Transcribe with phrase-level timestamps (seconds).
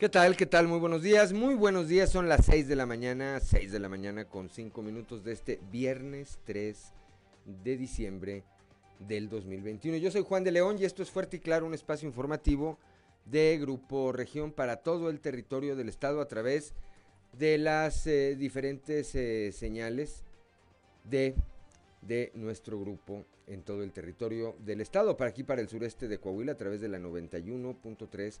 [0.00, 0.34] ¿Qué tal?
[0.34, 0.66] ¿Qué tal?
[0.66, 1.34] Muy buenos días.
[1.34, 2.08] Muy buenos días.
[2.08, 5.60] Son las 6 de la mañana, 6 de la mañana con 5 minutos de este
[5.70, 6.94] viernes 3
[7.62, 8.42] de diciembre
[8.98, 9.98] del 2021.
[9.98, 12.78] Yo soy Juan de León y esto es Fuerte y Claro, un espacio informativo
[13.26, 16.72] de Grupo Región para todo el territorio del estado a través
[17.38, 20.24] de las eh, diferentes eh, señales
[21.04, 21.34] de,
[22.00, 25.18] de nuestro grupo en todo el territorio del estado.
[25.18, 28.40] Para aquí, para el sureste de Coahuila, a través de la 91.3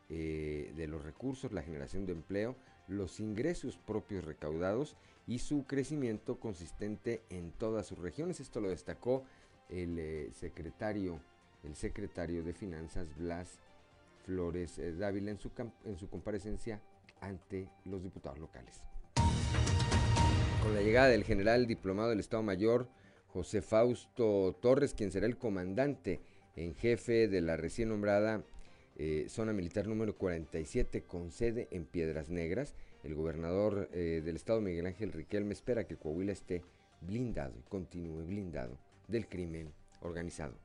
[0.10, 2.56] eh, de los recursos, la generación de empleo,
[2.88, 4.96] los ingresos propios recaudados
[5.26, 8.40] y su crecimiento consistente en todas sus regiones.
[8.40, 9.24] Esto lo destacó
[9.70, 11.20] el eh, secretario,
[11.64, 13.58] el secretario de Finanzas, Blas
[14.24, 16.80] Flores eh, Dávila, en su comparecencia
[17.22, 18.93] ante los diputados locales.
[20.64, 22.88] Con la llegada del general diplomado del Estado Mayor,
[23.28, 26.22] José Fausto Torres, quien será el comandante
[26.56, 28.46] en jefe de la recién nombrada
[28.96, 34.62] eh, zona militar número 47 con sede en Piedras Negras, el gobernador eh, del estado
[34.62, 36.62] Miguel Ángel Riquelme espera que Coahuila esté
[37.02, 38.78] blindado y continúe blindado
[39.10, 40.56] del crimen organizado.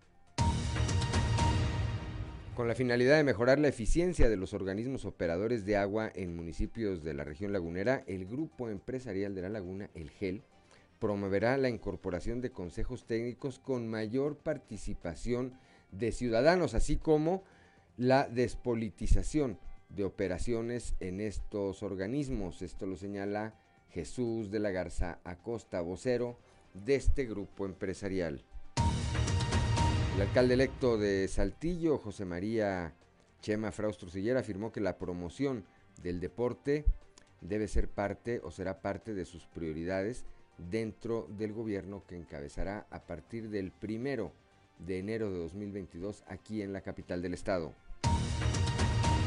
[2.58, 7.04] Con la finalidad de mejorar la eficiencia de los organismos operadores de agua en municipios
[7.04, 10.42] de la región lagunera, el Grupo Empresarial de la Laguna, el GEL,
[10.98, 15.52] promoverá la incorporación de consejos técnicos con mayor participación
[15.92, 17.44] de ciudadanos, así como
[17.96, 22.62] la despolitización de operaciones en estos organismos.
[22.62, 23.54] Esto lo señala
[23.90, 26.36] Jesús de la Garza Acosta, vocero
[26.74, 28.42] de este grupo empresarial.
[30.18, 32.92] El alcalde electo de Saltillo, José María
[33.40, 35.64] Chema Fraustro Sillera, afirmó que la promoción
[36.02, 36.84] del deporte
[37.40, 40.24] debe ser parte o será parte de sus prioridades
[40.72, 44.32] dentro del gobierno que encabezará a partir del primero
[44.80, 47.72] de enero de 2022 aquí en la capital del estado.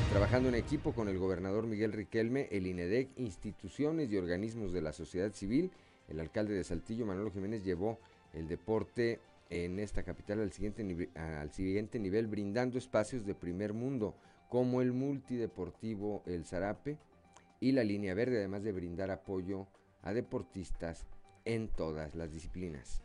[0.10, 4.92] Trabajando en equipo con el gobernador Miguel Riquelme, el INEDEC, instituciones y organismos de la
[4.92, 5.72] sociedad civil,
[6.10, 7.98] el alcalde de Saltillo, Manolo Jiménez, llevó
[8.34, 14.16] el deporte en esta capital al siguiente, al siguiente nivel, brindando espacios de primer mundo,
[14.50, 16.98] como el multideportivo El Zarape
[17.60, 19.68] y la línea verde, además de brindar apoyo
[20.02, 21.06] a deportistas
[21.46, 23.02] en todas las disciplinas.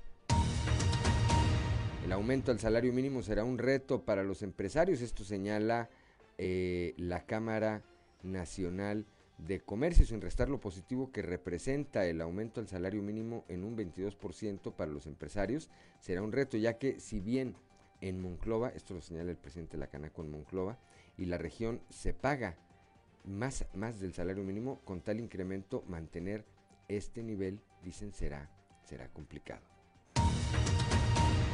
[2.05, 5.91] El aumento al salario mínimo será un reto para los empresarios, esto señala
[6.39, 7.83] eh, la Cámara
[8.23, 9.05] Nacional
[9.39, 13.77] de comercio, sin restar lo positivo que representa el aumento del salario mínimo en un
[13.77, 17.55] 22% para los empresarios, será un reto, ya que si bien
[18.01, 20.79] en Monclova, esto lo señala el presidente de la Canaco en Monclova,
[21.17, 22.57] y la región se paga
[23.25, 26.45] más, más del salario mínimo, con tal incremento mantener
[26.89, 28.51] este nivel, dicen, será,
[28.85, 29.63] será complicado.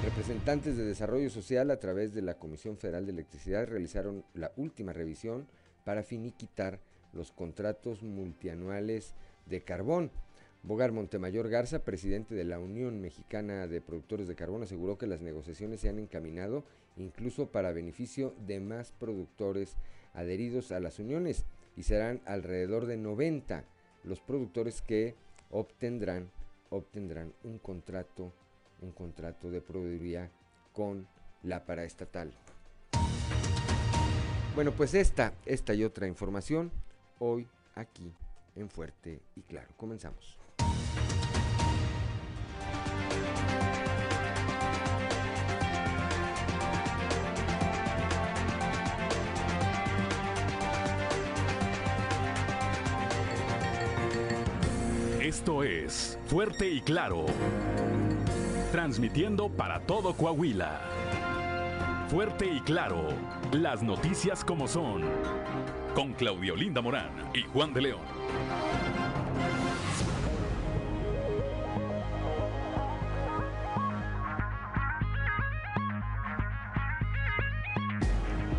[0.02, 4.92] Representantes de Desarrollo Social a través de la Comisión Federal de Electricidad realizaron la última
[4.92, 5.46] revisión
[5.84, 6.80] para finiquitar
[7.12, 9.14] los contratos multianuales
[9.46, 10.10] de carbón.
[10.62, 15.20] Bogar Montemayor Garza, presidente de la Unión Mexicana de Productores de Carbón, aseguró que las
[15.20, 16.64] negociaciones se han encaminado
[16.96, 19.76] incluso para beneficio de más productores
[20.14, 21.44] adheridos a las uniones
[21.76, 23.64] y serán alrededor de 90
[24.04, 25.16] los productores que
[25.50, 26.30] obtendrán,
[26.70, 28.32] obtendrán un contrato,
[28.80, 30.30] un contrato de proveeduría
[30.72, 31.08] con
[31.42, 32.32] la paraestatal.
[34.54, 36.70] Bueno, pues esta, esta y otra información
[37.24, 37.46] hoy
[37.76, 38.12] aquí
[38.56, 39.68] en Fuerte y Claro.
[39.76, 40.36] Comenzamos.
[55.20, 57.26] Esto es Fuerte y Claro.
[58.72, 60.80] Transmitiendo para todo Coahuila.
[62.08, 63.06] Fuerte y Claro.
[63.52, 65.02] Las noticias como son.
[65.94, 68.00] Con Claudio Linda Morán y Juan de León.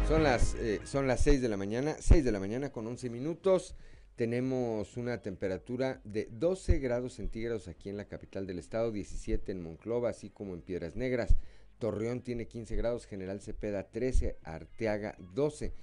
[0.08, 3.10] Son las, eh, son las 6 de la mañana, 6 de la mañana con 11
[3.10, 3.76] minutos.
[4.16, 9.64] Tenemos una temperatura de 12 grados centígrados aquí en la capital del estado, 17 en
[9.64, 11.36] Monclova, así como en Piedras Negras.
[11.80, 15.74] Torreón tiene 15 grados, General Cepeda 13, Arteaga 12,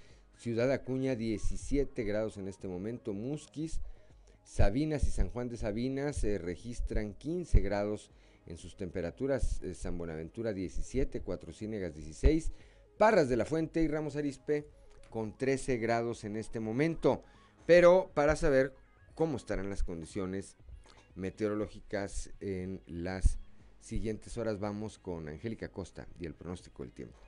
[0.40, 3.82] Ciudad Acuña 17 grados en este momento, Musquis,
[4.42, 8.10] Sabinas y San Juan de Sabinas se registran 15 grados
[8.46, 12.52] en sus temperaturas, eh, San Buenaventura 17, Cuatro Ciénegas 16,
[12.96, 14.66] Parras de la Fuente y Ramos Arispe
[15.10, 17.22] con 13 grados en este momento.
[17.66, 18.72] Pero para saber
[19.14, 20.56] cómo estarán las condiciones
[21.16, 23.38] meteorológicas en las
[23.82, 27.18] siguientes horas vamos con Angélica Costa y el pronóstico del tiempo.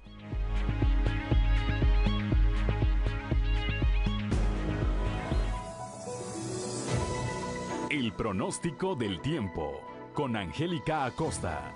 [8.03, 9.81] El pronóstico del tiempo
[10.13, 11.73] con Angélica Acosta.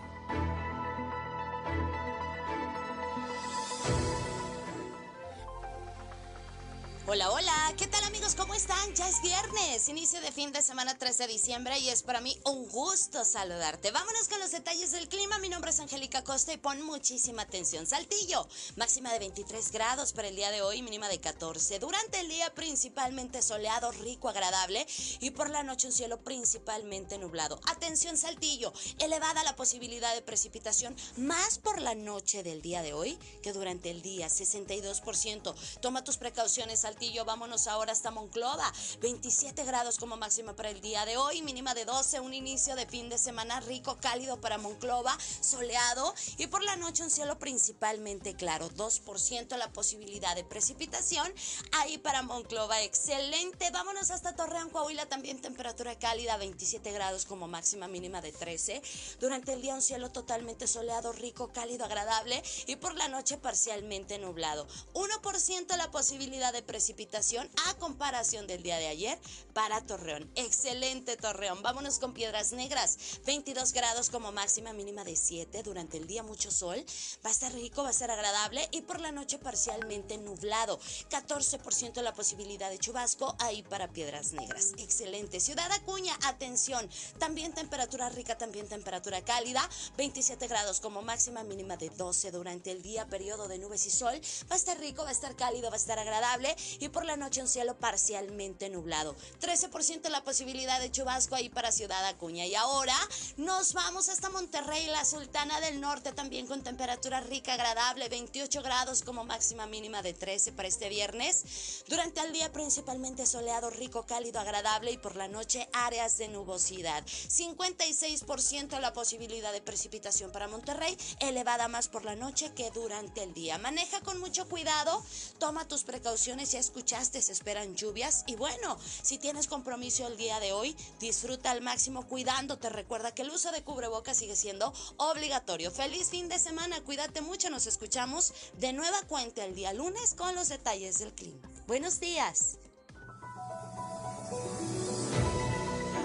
[7.06, 8.34] Hola, hola, ¿qué tal amigos?
[8.34, 8.94] ¿Cómo están?
[8.94, 12.37] Ya es viernes, inicio de fin de semana 3 de diciembre y es para mí
[12.44, 13.90] un gusto saludarte.
[13.90, 15.38] Vámonos con los detalles del clima.
[15.38, 17.87] Mi nombre es Angélica Costa y pon muchísima atención.
[17.87, 21.78] Saltillo, máxima de 23 grados para el día de hoy, mínima de 14.
[21.78, 24.87] Durante el día principalmente soleado, rico, agradable
[25.20, 27.61] y por la noche un cielo principalmente nublado.
[27.67, 33.19] Atención Saltillo, elevada la posibilidad de precipitación más por la noche del día de hoy
[33.43, 35.55] que durante el día, 62%.
[35.81, 38.72] Toma tus precauciones Saltillo Vámonos ahora hasta Monclova.
[39.00, 42.20] 27 grados como máxima para el día de hoy, mínima de 12.
[42.20, 47.02] Un inicio de fin de semana rico, cálido para Monclova, soleado y por la noche
[47.02, 48.70] un cielo principalmente claro.
[48.70, 51.30] 2% la posibilidad de precipitación.
[51.72, 53.70] Ahí para Monclova, excelente.
[53.70, 55.04] Vámonos hasta Torreón, Coahuila.
[55.06, 58.80] También temperatura cálida, 27 grados como máxima mínima de 13.
[59.20, 64.18] Durante el día un cielo totalmente soleado, rico, cálido, agradable y por la noche parcialmente
[64.18, 64.66] nublado.
[64.94, 67.74] 1% la posibilidad de precipitación precipitación a
[68.06, 69.19] comparación del día de ayer
[69.53, 70.31] para Torreón.
[70.37, 71.61] Excelente Torreón.
[71.62, 72.99] Vámonos con Piedras Negras.
[73.26, 75.64] 22 grados como máxima mínima de 7.
[75.64, 76.76] Durante el día mucho sol.
[77.25, 80.79] Va a estar rico, va a ser agradable y por la noche parcialmente nublado.
[81.11, 84.75] 14% la posibilidad de chubasco ahí para Piedras Negras.
[84.79, 85.41] Excelente.
[85.41, 86.88] Ciudad Acuña, atención.
[87.19, 89.69] También temperatura rica, también temperatura cálida.
[89.97, 94.20] 27 grados como máxima mínima de 12 durante el día, periodo de nubes y sol.
[94.49, 97.17] Va a estar rico, va a estar cálido, va a estar agradable y por la
[97.17, 99.16] noche un cielo parcialmente nublado.
[99.40, 102.44] 13% la posibilidad de chubasco ahí para Ciudad Acuña.
[102.44, 102.94] Y ahora
[103.38, 109.02] nos vamos hasta Monterrey, la Sultana del Norte, también con temperatura rica, agradable, 28 grados
[109.02, 111.85] como máxima mínima de 13 para este viernes.
[111.88, 117.02] Durante el día principalmente soleado, rico, cálido, agradable y por la noche áreas de nubosidad.
[117.06, 123.32] 56% la posibilidad de precipitación para Monterrey, elevada más por la noche que durante el
[123.32, 123.56] día.
[123.56, 125.02] Maneja con mucho cuidado,
[125.38, 127.86] toma tus precauciones y escuchaste, se esperan lluvias.
[128.26, 132.69] Y bueno, si tienes compromiso el día de hoy, disfruta al máximo cuidándote.
[132.69, 135.71] Recuerda que el uso de cubrebocas sigue siendo obligatorio.
[135.71, 137.49] Feliz fin de semana, cuídate mucho.
[137.49, 141.49] Nos escuchamos de nueva cuenta el día lunes con los detalles del clima.
[141.66, 142.59] Buenos días.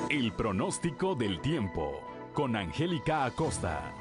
[0.09, 1.99] El pronóstico del tiempo
[2.33, 3.93] con Angélica Acosta.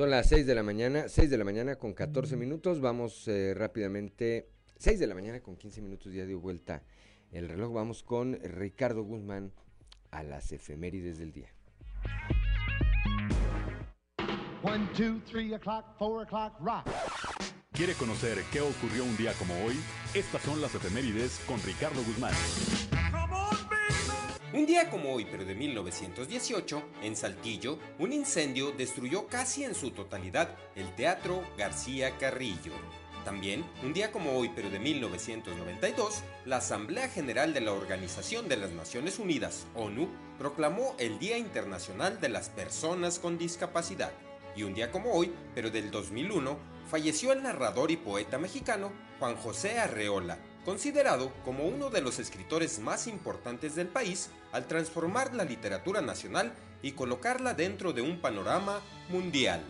[0.00, 2.80] Son las 6 de la mañana, 6 de la mañana con 14 minutos.
[2.80, 6.82] Vamos eh, rápidamente, 6 de la mañana con 15 minutos, ya dio vuelta
[7.32, 7.74] el reloj.
[7.74, 9.52] Vamos con Ricardo Guzmán
[10.10, 11.52] a las efemérides del día.
[14.62, 16.86] 1, 2, 3 o'clock, 4 o'clock, rock.
[17.70, 19.74] ¿Quiere conocer qué ocurrió un día como hoy?
[20.14, 22.32] Estas son las efemérides con Ricardo Guzmán.
[24.52, 29.92] Un día como hoy, pero de 1918, en Saltillo, un incendio destruyó casi en su
[29.92, 32.72] totalidad el Teatro García Carrillo.
[33.24, 38.56] También, un día como hoy, pero de 1992, la Asamblea General de la Organización de
[38.56, 44.10] las Naciones Unidas, ONU, proclamó el Día Internacional de las Personas con Discapacidad.
[44.56, 46.58] Y un día como hoy, pero del 2001,
[46.90, 48.90] falleció el narrador y poeta mexicano
[49.20, 55.34] Juan José Arreola, considerado como uno de los escritores más importantes del país al transformar
[55.34, 56.52] la literatura nacional
[56.82, 59.62] y colocarla dentro de un panorama mundial.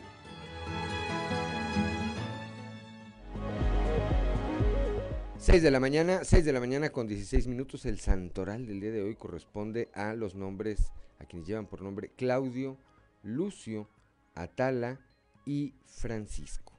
[5.40, 7.86] 6 de la mañana, 6 de la mañana con 16 minutos.
[7.86, 12.12] El santoral del día de hoy corresponde a los nombres, a quienes llevan por nombre
[12.14, 12.76] Claudio,
[13.22, 13.88] Lucio,
[14.34, 15.00] Atala
[15.46, 16.69] y Francisco.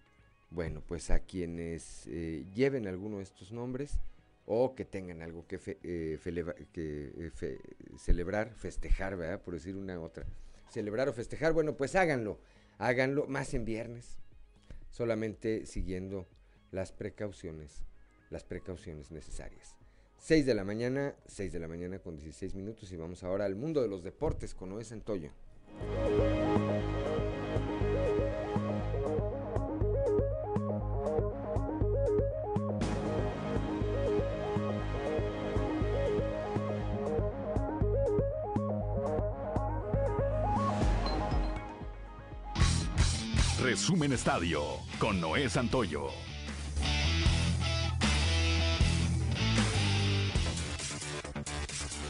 [0.51, 3.99] Bueno, pues a quienes eh, lleven alguno de estos nombres
[4.45, 7.59] o que tengan algo que, eh, eh,
[7.97, 9.41] celebrar, festejar, ¿verdad?
[9.41, 10.25] Por decir una otra.
[10.69, 12.37] Celebrar o festejar, bueno, pues háganlo.
[12.77, 14.17] Háganlo más en viernes.
[14.89, 16.27] Solamente siguiendo
[16.71, 17.83] las precauciones
[18.31, 19.75] las precauciones necesarias.
[20.17, 23.55] 6 de la mañana, 6 de la mañana con 16 minutos y vamos ahora al
[23.55, 25.31] mundo de los deportes con Noé Santoyo.
[43.61, 44.63] Resumen Estadio
[44.97, 46.07] con Noé Santoyo.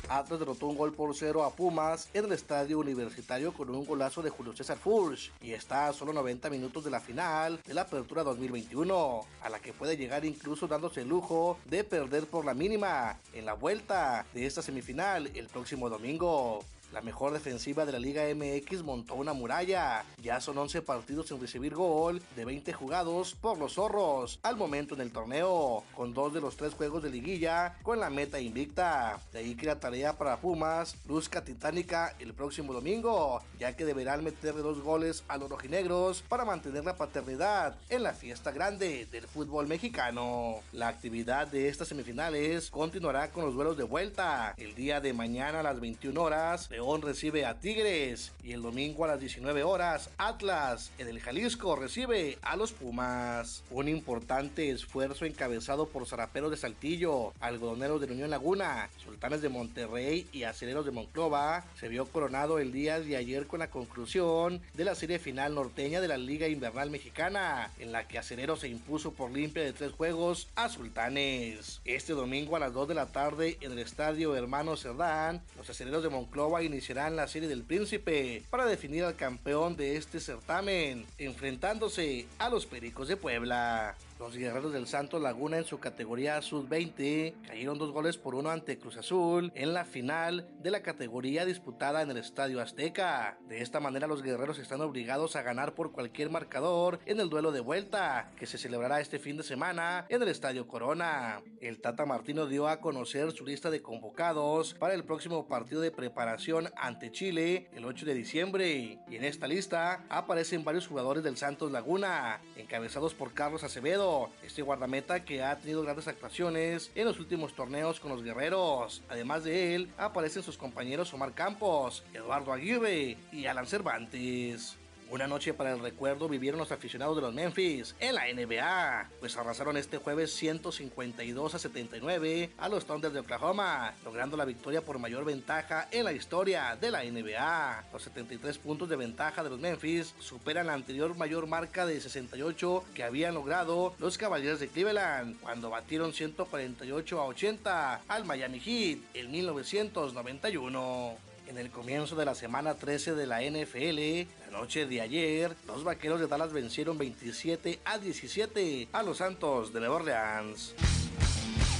[0.08, 4.22] Atlas derrotó un gol por cero a Pumas en el estadio universitario con un golazo
[4.22, 7.82] de Julio César Furch y está a solo 90 minutos de la final de la
[7.82, 12.54] apertura 2021, a la que puede llegar incluso dándose el lujo de perder por la
[12.54, 16.64] mínima en la vuelta de esta semifinal el próximo domingo.
[16.92, 20.04] La mejor defensiva de la Liga MX montó una muralla.
[20.22, 24.96] Ya son 11 partidos sin recibir gol de 20 jugados por los zorros al momento
[24.96, 29.20] en el torneo, con dos de los tres juegos de liguilla con la meta invicta.
[29.32, 34.24] De ahí que la tarea para Pumas luzca titánica el próximo domingo, ya que deberán
[34.24, 39.28] meterle dos goles a los rojinegros para mantener la paternidad en la fiesta grande del
[39.28, 40.60] fútbol mexicano.
[40.74, 45.62] La actividad de estas semifinales continuará con los duelos de vuelta el día de mañana
[45.62, 46.68] a las 21 horas.
[46.82, 51.76] León recibe a Tigres y el domingo a las 19 horas Atlas en el Jalisco
[51.76, 53.64] recibe a los Pumas.
[53.70, 59.50] Un importante esfuerzo encabezado por Zaraperos de Saltillo, Algodoneros de la Unión Laguna, Sultanes de
[59.50, 64.60] Monterrey y Aceleros de Monclova se vio coronado el día de ayer con la conclusión
[64.74, 68.70] de la serie final norteña de la Liga Invernal Mexicana, en la que Aceleros se
[68.70, 71.80] impuso por limpia de tres juegos a Sultanes.
[71.86, 76.02] Este domingo a las 2 de la tarde en el estadio Hermano Cerdán, los Aceleros
[76.02, 82.28] de Monclova iniciarán la serie del Príncipe para definir al campeón de este certamen, enfrentándose
[82.40, 83.96] a los Pericos de Puebla.
[84.22, 88.78] Los guerreros del Santos Laguna en su categoría sub-20 cayeron dos goles por uno ante
[88.78, 93.40] Cruz Azul en la final de la categoría disputada en el Estadio Azteca.
[93.50, 97.52] De esta manera los guerreros están obligados a ganar por cualquier marcador en el duelo
[97.52, 101.42] de vuelta que se celebrará este fin de semana en el Estadio Corona.
[101.60, 105.90] El Tata Martino dio a conocer su lista de convocados para el próximo partido de
[105.90, 111.38] preparación ante Chile el 8 de diciembre y en esta lista aparecen varios jugadores del
[111.38, 114.11] Santos Laguna encabezados por Carlos Acevedo
[114.44, 119.04] este guardameta que ha tenido grandes actuaciones en los últimos torneos con los guerreros.
[119.10, 124.78] Además de él, aparecen sus compañeros Omar Campos, Eduardo Aguirre y Alan Cervantes.
[125.12, 129.36] Una noche para el recuerdo vivieron los aficionados de los Memphis en la NBA, pues
[129.36, 135.00] arrasaron este jueves 152 a 79 a los Thunder de Oklahoma, logrando la victoria por
[135.00, 137.88] mayor ventaja en la historia de la NBA.
[137.92, 142.86] Los 73 puntos de ventaja de los Memphis superan la anterior mayor marca de 68
[142.96, 149.00] que habían logrado los Caballeros de Cleveland cuando batieron 148 a 80 al Miami Heat
[149.14, 151.31] en 1991.
[151.52, 155.84] En el comienzo de la semana 13 de la NFL, la noche de ayer, los
[155.84, 160.74] vaqueros de Dallas vencieron 27 a 17 a los Santos de Nueva Orleans.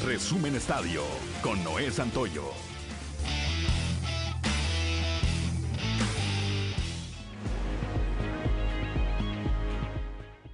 [0.06, 1.04] Resumen Estadio
[1.42, 2.52] con Noé Santoyo.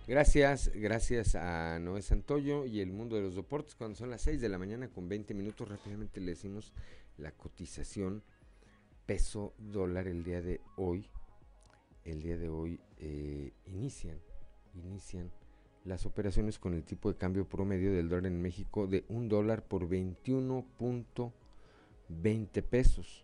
[0.06, 3.74] Gracias, gracias a Noé Santoyo y el mundo de los deportes.
[3.74, 6.72] Cuando son las 6 de la mañana con 20 minutos, rápidamente le decimos
[7.18, 8.22] la cotización
[9.08, 11.10] peso dólar el día de hoy,
[12.04, 14.20] el día de hoy eh, inician,
[14.76, 15.32] inician
[15.86, 19.64] las operaciones con el tipo de cambio promedio del dólar en México de un dólar
[19.64, 23.24] por 21.20 pesos.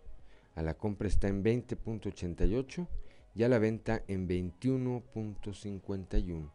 [0.54, 2.88] A la compra está en 20.88
[3.34, 6.50] y a la venta en 21.51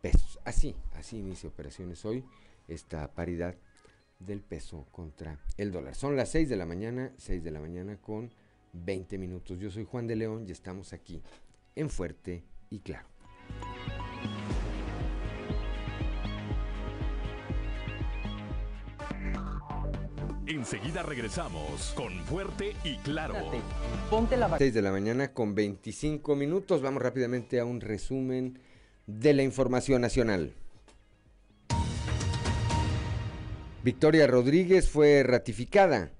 [0.00, 0.40] pesos.
[0.44, 2.24] así, así inicia operaciones hoy
[2.66, 3.54] esta paridad
[4.18, 5.94] del peso contra el dólar.
[5.94, 8.32] Son las 6 de la mañana, 6 de la mañana con
[8.84, 9.58] 20 minutos.
[9.58, 11.22] Yo soy Juan de León y estamos aquí
[11.74, 13.08] en Fuerte y Claro.
[20.46, 23.34] Enseguida regresamos con Fuerte y Claro.
[24.10, 26.82] Ponte la 6 de la mañana con 25 minutos.
[26.82, 28.58] Vamos rápidamente a un resumen
[29.06, 30.54] de la información nacional.
[33.82, 36.10] Victoria Rodríguez fue ratificada.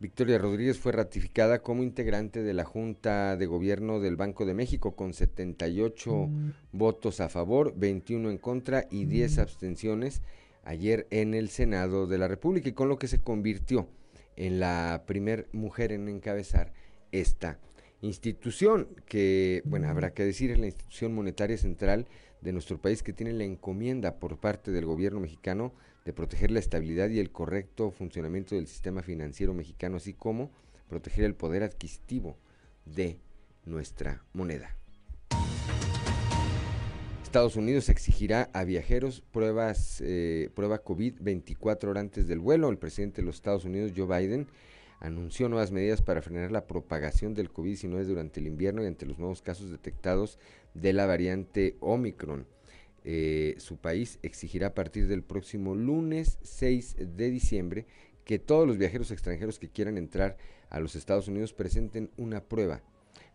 [0.00, 4.96] Victoria Rodríguez fue ratificada como integrante de la Junta de Gobierno del Banco de México
[4.96, 6.50] con 78 mm.
[6.72, 9.40] votos a favor, 21 en contra y 10 mm.
[9.40, 10.22] abstenciones
[10.64, 13.88] ayer en el Senado de la República y con lo que se convirtió
[14.36, 16.72] en la primer mujer en encabezar
[17.12, 17.58] esta
[18.00, 22.06] institución que, bueno, habrá que decir, es la institución monetaria central
[22.40, 25.72] de nuestro país que tiene la encomienda por parte del gobierno mexicano
[26.04, 30.50] de proteger la estabilidad y el correcto funcionamiento del sistema financiero mexicano, así como
[30.88, 32.36] proteger el poder adquisitivo
[32.84, 33.18] de
[33.64, 34.76] nuestra moneda.
[37.34, 42.68] Estados Unidos exigirá a viajeros pruebas, eh, prueba COVID 24 horas antes del vuelo.
[42.68, 44.46] El presidente de los Estados Unidos, Joe Biden,
[45.00, 49.18] anunció nuevas medidas para frenar la propagación del COVID-19 durante el invierno y ante los
[49.18, 50.38] nuevos casos detectados
[50.74, 52.46] de la variante Omicron.
[53.04, 57.86] Eh, su país exigirá a partir del próximo lunes 6 de diciembre
[58.24, 60.38] que todos los viajeros extranjeros que quieran entrar
[60.70, 62.82] a los Estados Unidos presenten una prueba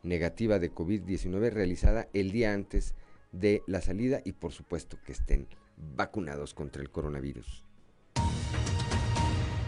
[0.01, 2.95] negativa de COVID-19 realizada el día antes
[3.31, 5.47] de la salida y por supuesto que estén
[5.95, 7.68] vacunados contra el coronavirus.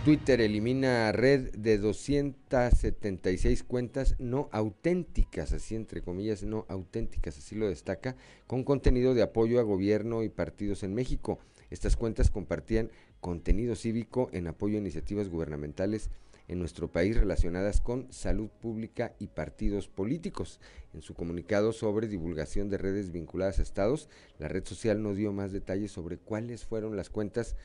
[0.03, 7.69] Twitter elimina red de 276 cuentas no auténticas, así entre comillas, no auténticas, así lo
[7.69, 8.15] destaca,
[8.47, 11.37] con contenido de apoyo a gobierno y partidos en México.
[11.69, 12.89] Estas cuentas compartían
[13.19, 16.09] contenido cívico en apoyo a iniciativas gubernamentales
[16.47, 20.59] en nuestro país relacionadas con salud pública y partidos políticos.
[20.93, 24.09] En su comunicado sobre divulgación de redes vinculadas a estados,
[24.39, 27.55] la red social no dio más detalles sobre cuáles fueron las cuentas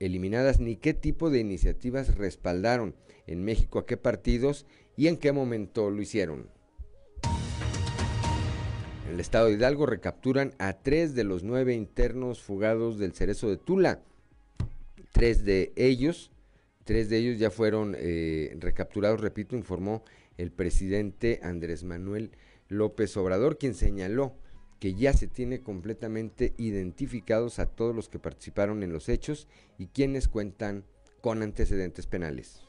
[0.00, 2.94] eliminadas ni qué tipo de iniciativas respaldaron
[3.26, 6.48] en México, a qué partidos y en qué momento lo hicieron.
[9.06, 13.50] En el estado de Hidalgo recapturan a tres de los nueve internos fugados del cerezo
[13.50, 14.00] de Tula.
[15.12, 16.30] Tres de ellos,
[16.84, 20.02] tres de ellos ya fueron eh, recapturados, repito, informó
[20.38, 22.30] el presidente Andrés Manuel
[22.68, 24.34] López Obrador, quien señaló
[24.82, 29.46] que ya se tiene completamente identificados a todos los que participaron en los hechos
[29.78, 30.84] y quienes cuentan
[31.20, 32.64] con antecedentes penales.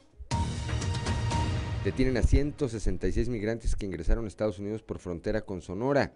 [1.84, 6.14] Detienen a 166 migrantes que ingresaron a Estados Unidos por frontera con Sonora.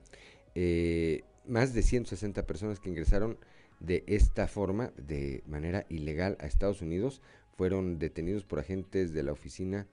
[0.55, 3.37] Eh, más de 160 personas que ingresaron
[3.81, 7.23] de esta forma, de manera ilegal a Estados Unidos,
[7.57, 9.89] fueron detenidos por agentes de la Oficina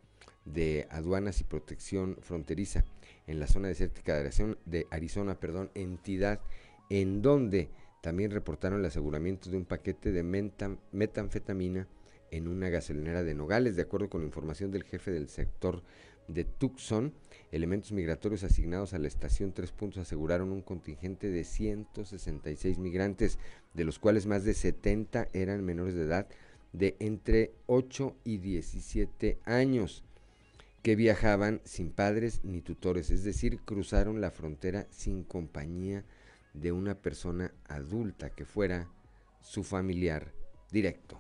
[0.46, 2.86] de Aduanas y Protección Fronteriza
[3.28, 6.42] en la zona desértica de Arizona, perdón, entidad
[6.90, 7.70] en donde
[8.02, 10.24] también reportaron el aseguramiento de un paquete de
[10.92, 11.88] metanfetamina
[12.32, 15.82] en una gasolinera de Nogales, de acuerdo con información del jefe del sector
[16.28, 17.14] de Tucson,
[17.52, 23.38] elementos migratorios asignados a la estación Tres Puntos aseguraron un contingente de 166 migrantes,
[23.74, 26.28] de los cuales más de 70 eran menores de edad
[26.74, 30.04] de entre 8 y 17 años
[30.86, 36.06] que viajaban sin padres ni tutores, es decir, cruzaron la frontera sin compañía
[36.54, 38.88] de una persona adulta que fuera
[39.42, 40.32] su familiar
[40.72, 41.20] directo.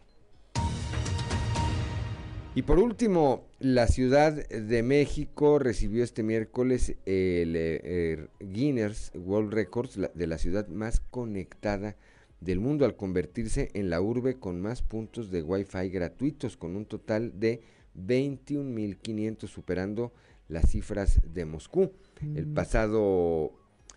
[2.53, 9.99] Y por último, la Ciudad de México recibió este miércoles el, eh, Guinness World Records
[10.13, 11.95] de la ciudad más conectada
[12.39, 16.85] del mundo al convertirse en la urbe con más puntos de Wi-Fi gratuitos, con un
[16.85, 17.63] total de
[17.95, 20.13] 21.500 superando
[20.47, 21.91] las cifras de Moscú.
[22.21, 23.51] El pasado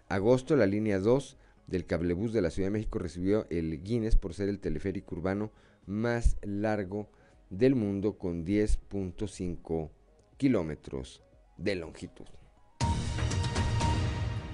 [0.09, 4.35] agosto la línea 2 del cablebús de la Ciudad de México recibió el Guinness por
[4.35, 5.53] ser el teleférico urbano
[5.87, 7.11] más largo
[7.51, 9.91] del mundo con 10.5
[10.37, 11.23] kilómetros
[11.57, 12.27] de longitud.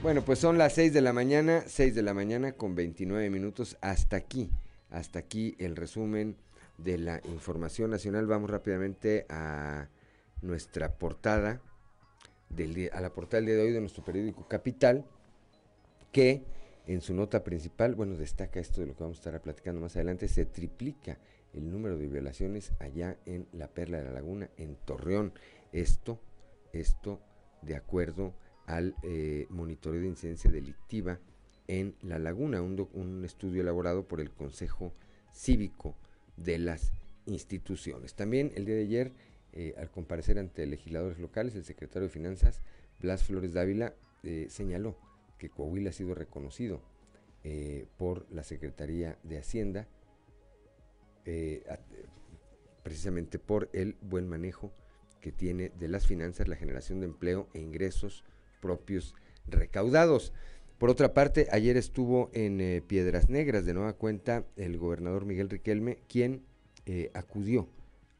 [0.03, 3.79] Bueno, pues son las 6 de la mañana, 6 de la mañana con 29 minutos.
[3.81, 4.51] Hasta aquí,
[4.91, 6.37] hasta aquí el resumen
[6.79, 8.27] de la información nacional.
[8.27, 9.89] Vamos rápidamente a
[10.43, 11.61] nuestra portada,
[12.51, 15.05] del a la portada del día de hoy de nuestro periódico Capital,
[16.13, 16.45] que
[16.87, 19.97] en su nota principal, bueno, destaca esto de lo que vamos a estar platicando más
[19.97, 21.19] adelante, se triplica
[21.55, 25.33] el número de violaciones allá en la Perla de la Laguna, en Torreón.
[25.73, 26.21] Esto,
[26.73, 27.21] esto
[27.63, 28.35] de acuerdo
[28.67, 31.19] al eh, monitoreo de incidencia delictiva
[31.67, 34.93] en La Laguna, un, estudio elaborado por el Consejo
[35.33, 35.97] Cívico
[36.37, 36.93] de las
[37.27, 38.15] instituciones.
[38.15, 39.13] También el día de ayer,
[39.53, 42.61] eh, al comparecer ante legisladores locales, el secretario de Finanzas,
[43.01, 44.97] Blas Flores Dávila, eh, señaló
[45.39, 46.81] que Coahuila ha sido reconocido
[47.43, 49.89] eh, por la Secretaría de Hacienda,
[52.83, 54.75] precisamente por el buen manejo
[55.23, 58.25] que tiene de las finanzas, la generación de empleo e ingresos
[58.61, 59.15] propios
[59.47, 60.35] recaudados.
[60.79, 65.49] Por otra parte, ayer estuvo en eh, Piedras Negras de nueva cuenta el gobernador Miguel
[65.49, 66.43] Riquelme, quien
[66.85, 67.69] eh, acudió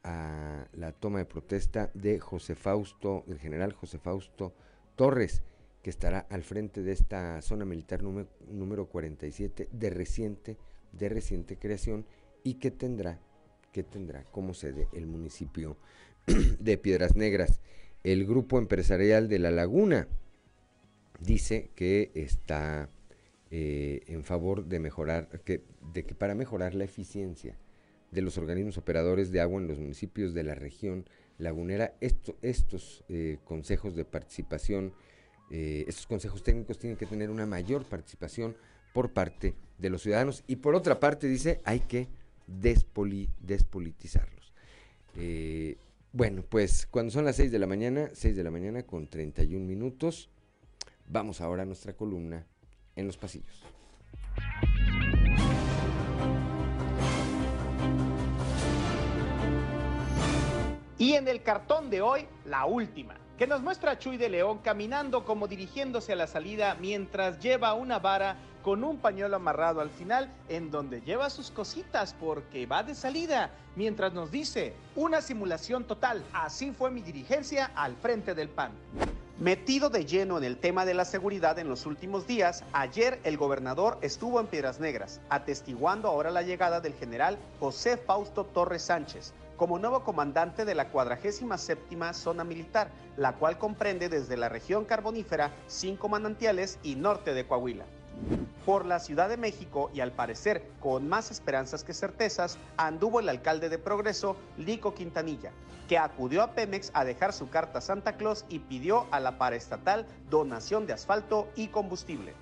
[0.03, 4.53] a la toma de protesta de José Fausto, el general José Fausto
[4.95, 5.43] Torres,
[5.83, 10.57] que estará al frente de esta zona militar número, número 47 de reciente,
[10.93, 12.05] de reciente creación
[12.43, 13.19] y que tendrá,
[13.73, 15.75] que tendrá como sede el municipio
[16.59, 17.59] de Piedras Negras.
[18.03, 20.07] El grupo empresarial de La Laguna
[21.19, 22.89] dice que está
[23.51, 25.61] eh, en favor de mejorar, que,
[25.93, 27.57] de que para mejorar la eficiencia
[28.11, 31.05] de los organismos operadores de agua en los municipios de la región
[31.37, 34.93] lagunera, estos eh, consejos de participación,
[35.51, 38.55] eh, estos consejos técnicos tienen que tener una mayor participación
[38.93, 42.07] por parte de los ciudadanos y por otra parte dice hay que
[42.47, 44.53] despolitizarlos.
[46.15, 49.65] Bueno, pues cuando son las 6 de la mañana, 6 de la mañana con 31
[49.65, 50.29] minutos,
[51.07, 52.45] vamos ahora a nuestra columna
[52.95, 53.63] en los pasillos.
[60.97, 64.59] Y en el cartón de hoy, la última, que nos muestra a Chuy de León
[64.59, 69.89] caminando como dirigiéndose a la salida mientras lleva una vara con un pañuelo amarrado al
[69.89, 75.83] final en donde lleva sus cositas porque va de salida, mientras nos dice, una simulación
[75.83, 78.71] total, así fue mi dirigencia al frente del PAN.
[79.39, 83.35] Metido de lleno en el tema de la seguridad en los últimos días, ayer el
[83.35, 89.33] gobernador estuvo en Piedras Negras, atestiguando ahora la llegada del general José Fausto Torres Sánchez
[89.57, 95.51] como nuevo comandante de la 47 Zona Militar, la cual comprende desde la región carbonífera,
[95.67, 97.85] cinco manantiales y norte de Coahuila.
[98.65, 103.29] Por la Ciudad de México y al parecer con más esperanzas que certezas, anduvo el
[103.29, 105.51] alcalde de Progreso, Lico Quintanilla,
[105.87, 109.37] que acudió a Pemex a dejar su carta a Santa Claus y pidió a la
[109.37, 112.33] paraestatal donación de asfalto y combustible.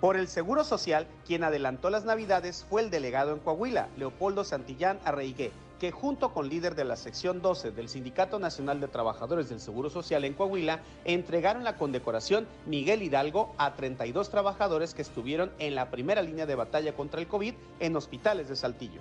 [0.00, 4.98] Por el Seguro Social, quien adelantó las Navidades fue el delegado en Coahuila, Leopoldo Santillán
[5.04, 9.60] Arreigué, que junto con líder de la sección 12 del Sindicato Nacional de Trabajadores del
[9.60, 15.74] Seguro Social en Coahuila, entregaron la condecoración Miguel Hidalgo a 32 trabajadores que estuvieron en
[15.74, 19.00] la primera línea de batalla contra el COVID en hospitales de Saltillo.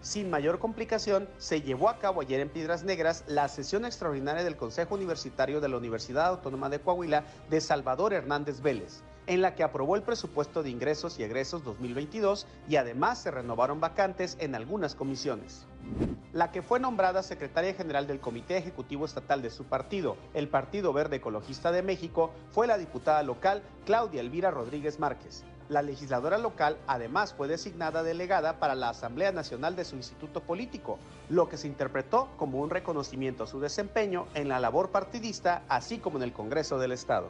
[0.00, 4.56] Sin mayor complicación, se llevó a cabo ayer en Piedras Negras la sesión extraordinaria del
[4.56, 9.62] Consejo Universitario de la Universidad Autónoma de Coahuila de Salvador Hernández Vélez en la que
[9.62, 14.94] aprobó el presupuesto de ingresos y egresos 2022 y además se renovaron vacantes en algunas
[14.94, 15.66] comisiones.
[16.32, 20.94] La que fue nombrada secretaria general del Comité Ejecutivo Estatal de su partido, el Partido
[20.94, 25.44] Verde Ecologista de México, fue la diputada local Claudia Elvira Rodríguez Márquez.
[25.68, 30.98] La legisladora local además fue designada delegada para la Asamblea Nacional de su instituto político,
[31.28, 35.98] lo que se interpretó como un reconocimiento a su desempeño en la labor partidista, así
[35.98, 37.28] como en el Congreso del Estado.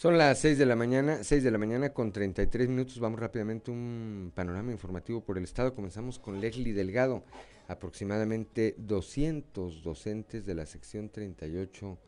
[0.00, 2.98] Son las 6 de la mañana, 6 de la mañana con 33 minutos.
[3.00, 5.74] Vamos rápidamente un panorama informativo por el estado.
[5.74, 7.22] Comenzamos con Leslie Delgado.
[7.68, 11.98] Aproximadamente 200 docentes de la sección 38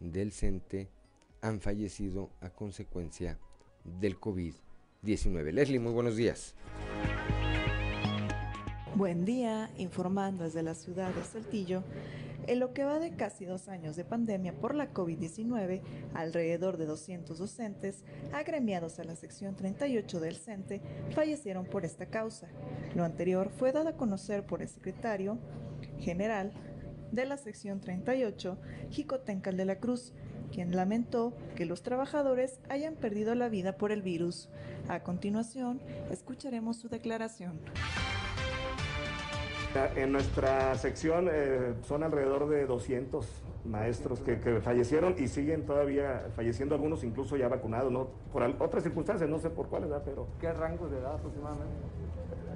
[0.00, 0.88] del CENTE
[1.42, 3.38] han fallecido a consecuencia
[3.84, 5.52] del COVID-19.
[5.52, 6.54] Leslie, muy buenos días.
[8.94, 11.82] Buen día, informando desde la ciudad de Saltillo.
[12.46, 15.80] En lo que va de casi dos años de pandemia por la COVID-19,
[16.14, 20.80] alrededor de 200 docentes agremiados a la sección 38 del CENTE
[21.14, 22.48] fallecieron por esta causa.
[22.94, 25.38] Lo anterior fue dado a conocer por el secretario
[26.00, 26.52] general
[27.12, 28.58] de la sección 38,
[28.90, 30.12] Jicotencal de la Cruz,
[30.50, 34.48] quien lamentó que los trabajadores hayan perdido la vida por el virus.
[34.88, 37.60] A continuación, escucharemos su declaración.
[39.74, 43.26] En nuestra sección eh, son alrededor de 200
[43.64, 48.08] maestros que, fallecieron y siguen todavía falleciendo algunos incluso ya vacunados, ¿no?
[48.32, 50.26] Por otras circunstancias, no sé por cuál edad, pero...
[50.40, 51.74] ¿Qué rango de edad aproximadamente?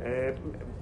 [0.03, 0.35] Eh,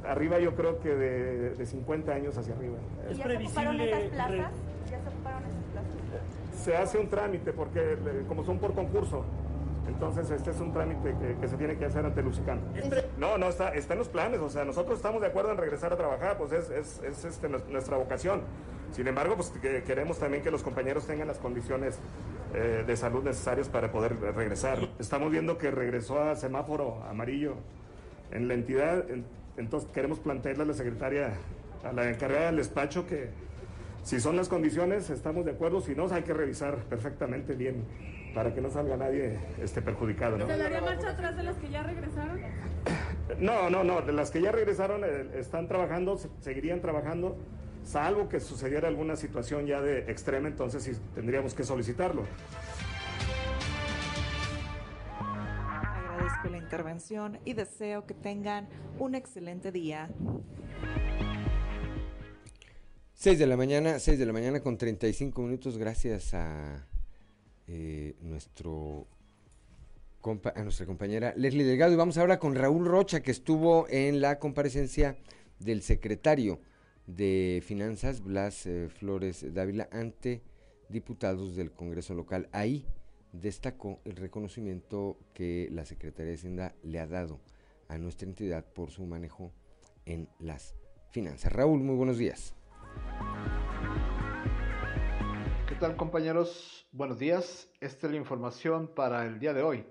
[0.04, 2.78] arriba yo creo que de, 50 años hacia arriba.
[3.08, 3.62] ¿Es ya previsible...
[3.62, 4.52] se ocuparon plazas?
[4.90, 6.62] ¿Ya se ocuparon esas plazas?
[6.64, 9.24] Se hace un trámite porque eh, como son por concurso,
[9.86, 12.60] entonces, este es un trámite que, se tiene que hacer ante Lucicán.
[13.18, 14.40] No, no, está, está en los planes.
[14.40, 17.96] O sea, nosotros estamos de acuerdo en regresar a trabajar, pues es, es, este, nuestra
[17.96, 18.42] vocación.
[18.92, 19.52] Sin embargo, pues
[19.86, 21.98] queremos también que los compañeros tengan las condiciones
[22.54, 24.78] eh, de salud necesarias para poder regresar.
[24.98, 27.56] Estamos viendo que regresó a semáforo amarillo
[28.30, 29.04] en la entidad,
[29.56, 31.34] entonces queremos plantearle a la secretaria,
[31.82, 33.30] a la encargada del despacho que
[34.02, 37.84] si son las condiciones estamos de acuerdo, si no hay que revisar perfectamente bien
[38.34, 40.36] para que no salga nadie este, perjudicado.
[40.46, 42.40] ¿Se daría marcha atrás de las que ya regresaron?
[43.38, 47.36] No, no, no, de las que ya regresaron eh, están trabajando, seguirían trabajando
[47.84, 52.24] salvo que sucediera alguna situación ya de extrema, entonces sí tendríamos que solicitarlo.
[55.20, 58.68] Agradezco la intervención y deseo que tengan
[58.98, 60.08] un excelente día.
[63.14, 66.86] 6 de la mañana, 6 de la mañana con 35 minutos, gracias a
[67.66, 69.06] eh, nuestro
[70.54, 71.92] a nuestra compañera Leslie Delgado.
[71.92, 75.18] Y vamos ahora con Raúl Rocha, que estuvo en la comparecencia
[75.58, 76.60] del secretario
[77.06, 80.42] de Finanzas, Blas eh, Flores Dávila, ante
[80.88, 82.48] diputados del Congreso local.
[82.52, 82.86] Ahí
[83.32, 87.40] destacó el reconocimiento que la Secretaría de Hacienda le ha dado
[87.88, 89.52] a nuestra entidad por su manejo
[90.06, 90.74] en las
[91.10, 91.52] finanzas.
[91.52, 92.54] Raúl, muy buenos días.
[95.66, 96.86] ¿Qué tal compañeros?
[96.92, 97.70] Buenos días.
[97.80, 99.86] Esta es la información para el día de hoy.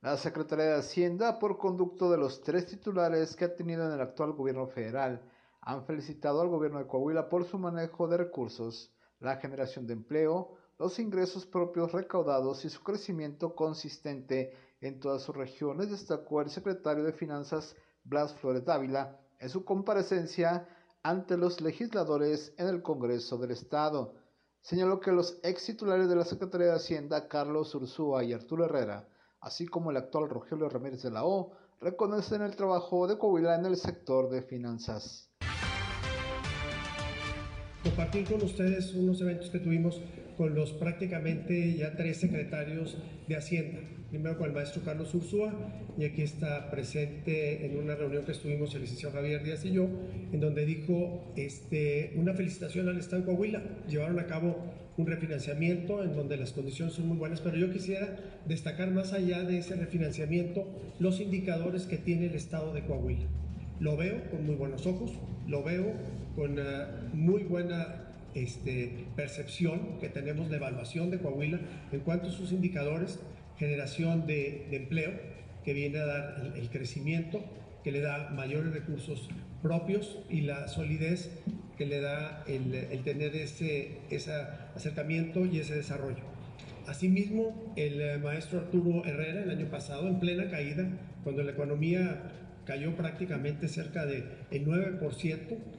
[0.00, 4.00] La Secretaría de Hacienda, por conducto de los tres titulares que ha tenido en el
[4.00, 5.28] actual gobierno federal,
[5.62, 10.58] han felicitado al gobierno de Coahuila por su manejo de recursos, la generación de empleo,
[10.78, 17.02] los ingresos propios recaudados y su crecimiento consistente en todas sus regiones, destacó el secretario
[17.02, 20.68] de Finanzas Blas Flores Dávila en su comparecencia
[21.02, 24.14] ante los legisladores en el Congreso del Estado.
[24.66, 29.06] Señaló que los ex titulares de la Secretaría de Hacienda, Carlos Ursúa y Arturo Herrera,
[29.40, 33.66] así como el actual Rogelio Ramírez de la O, reconocen el trabajo de Coahuila en
[33.66, 35.30] el sector de finanzas.
[37.84, 40.00] Compartir con ustedes unos eventos que tuvimos
[40.36, 43.78] con los prácticamente ya tres secretarios de Hacienda.
[44.10, 45.52] Primero con el maestro Carlos Ursúa,
[45.98, 49.88] y aquí está presente en una reunión que estuvimos el licenciado Javier Díaz y yo,
[50.32, 53.62] en donde dijo este, una felicitación al Estado de Coahuila.
[53.88, 58.16] Llevaron a cabo un refinanciamiento en donde las condiciones son muy buenas, pero yo quisiera
[58.46, 60.66] destacar más allá de ese refinanciamiento
[60.98, 63.26] los indicadores que tiene el Estado de Coahuila.
[63.80, 65.12] Lo veo con muy buenos ojos,
[65.48, 65.92] lo veo
[66.34, 66.58] con
[67.12, 68.05] muy buena
[68.36, 71.58] este, percepción que tenemos de evaluación de Coahuila
[71.90, 73.18] en cuanto a sus indicadores,
[73.58, 75.12] generación de, empleo,
[75.64, 77.42] que viene a dar el, crecimiento,
[77.82, 79.28] que le da mayores recursos
[79.62, 81.30] propios y la solidez
[81.78, 84.32] que le da el, tener ese, ese
[84.74, 86.22] acercamiento y ese desarrollo.
[86.86, 90.86] Asimismo, el eh, maestro Arturo Herrera el año pasado, en plena caída,
[91.24, 92.32] cuando la economía
[92.66, 95.00] cayó prácticamente cerca del 9%,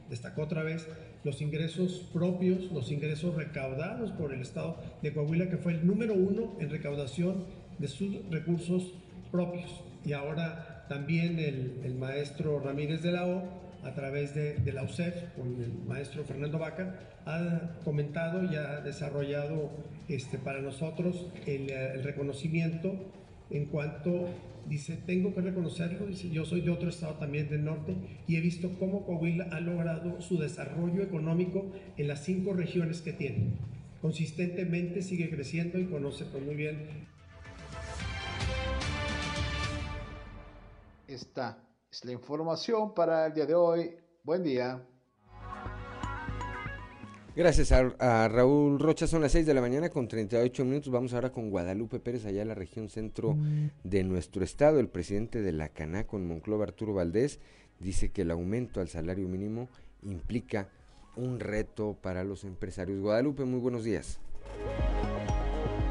[0.10, 0.88] destacó otra vez
[1.28, 6.14] los ingresos propios, los ingresos recaudados por el Estado de Coahuila, que fue el número
[6.14, 7.44] uno en recaudación
[7.80, 8.94] de sus recursos
[9.30, 9.84] propios.
[10.06, 13.44] Y ahora también el, maestro Ramírez de la O,
[13.84, 19.70] a través de, la UCEF, con el maestro Fernando Vaca, ha comentado y ha desarrollado
[20.08, 22.96] este, para nosotros el, el reconocimiento
[23.50, 24.28] en cuanto
[24.68, 27.96] dice, tengo que reconocerlo, dice, yo soy de otro estado también del norte
[28.28, 33.14] y he visto cómo Coahuila ha logrado su desarrollo económico en las cinco regiones que
[33.14, 33.54] tiene.
[34.02, 37.08] Consistentemente sigue creciendo y conoce pues, muy bien.
[41.08, 43.92] Esta es la información para el día de hoy.
[44.24, 44.86] Buen día.
[47.38, 50.92] Gracias a, Raúl Rocha, son las 6 de la mañana con 38 minutos.
[50.92, 53.70] Vamos ahora con Guadalupe Pérez, allá en la región centro mm.
[53.84, 54.80] de nuestro estado.
[54.80, 57.40] El presidente de la CANA con Monclova, Arturo Valdés,
[57.80, 59.70] dice que el aumento al salario mínimo
[60.02, 60.70] implica
[61.16, 63.00] un reto para los empresarios.
[63.02, 64.20] Guadalupe, muy buenos días.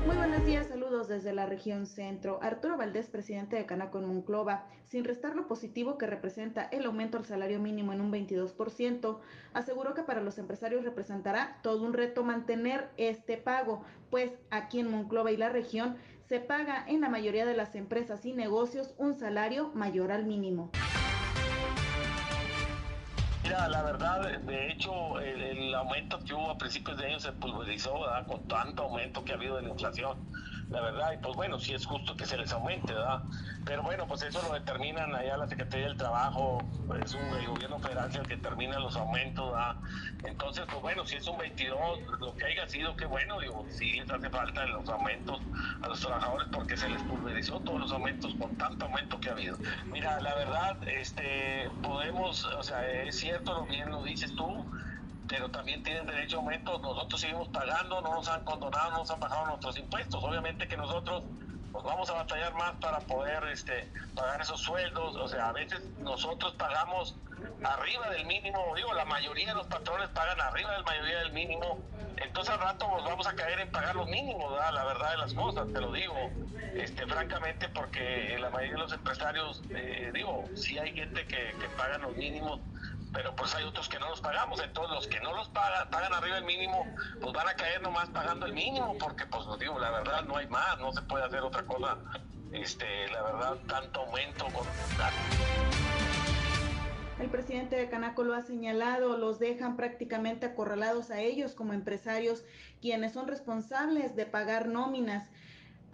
[0.04, 0.68] Muy buenos días,
[1.08, 2.38] desde la región centro.
[2.42, 7.24] Arturo Valdés, presidente de Canacon Monclova, sin restar lo positivo que representa el aumento al
[7.24, 9.18] salario mínimo en un 22%,
[9.52, 14.90] aseguró que para los empresarios representará todo un reto mantener este pago, pues aquí en
[14.90, 15.96] Monclova y la región
[16.28, 20.70] se paga en la mayoría de las empresas y negocios un salario mayor al mínimo.
[23.46, 27.94] Mira, la verdad, de hecho, el, aumento que hubo a principios de año se pulverizó
[28.26, 30.18] con tanto aumento que ha habido de la inflación
[30.70, 33.22] la verdad, y pues bueno, sí es justo que se les aumente, ¿verdad?
[33.64, 36.58] Pero bueno, pues eso lo determinan allá la Secretaría del Trabajo,
[37.04, 39.76] es un el gobierno federal el que determina los aumentos, ¿verdad?
[40.24, 43.92] Entonces, pues bueno, si es un 22, lo que haya sido, qué bueno, digo, sí
[43.92, 45.40] les hace falta los aumentos
[45.82, 49.32] a los trabajadores porque se les pulverizó todos los aumentos con tanto aumento que ha
[49.32, 49.56] habido.
[49.92, 54.66] Mira, la verdad, este, podemos, o sea, es cierto, lo bien lo dices tú,
[55.28, 56.78] pero también tienen derecho a aumento.
[56.78, 60.22] Nosotros seguimos pagando, no nos han condonado, no nos han bajado nuestros impuestos.
[60.22, 61.22] Obviamente que nosotros
[61.72, 65.16] nos vamos a batallar más para poder este, pagar esos sueldos.
[65.16, 67.16] O sea, a veces nosotros pagamos
[67.62, 71.78] arriba del mínimo, digo, la mayoría de los patrones pagan arriba de mayoría del mínimo.
[72.16, 75.34] Entonces al rato nos vamos a caer en pagar los mínimos, la verdad de las
[75.34, 76.14] cosas, te lo digo,
[76.74, 81.68] este, francamente, porque la mayoría de los empresarios, eh, digo, sí hay gente que, que
[81.76, 82.60] pagan los mínimos
[83.12, 86.12] pero pues hay otros que no los pagamos, entonces los que no los pagan, pagan
[86.12, 86.86] arriba del mínimo,
[87.20, 90.46] pues van a caer nomás pagando el mínimo, porque pues digo, la verdad no hay
[90.48, 91.98] más, no se puede hacer otra cosa,
[92.52, 94.66] este, la verdad, tanto aumento con...
[97.18, 102.44] El presidente de Canaco lo ha señalado, los dejan prácticamente acorralados a ellos como empresarios,
[102.82, 105.26] quienes son responsables de pagar nóminas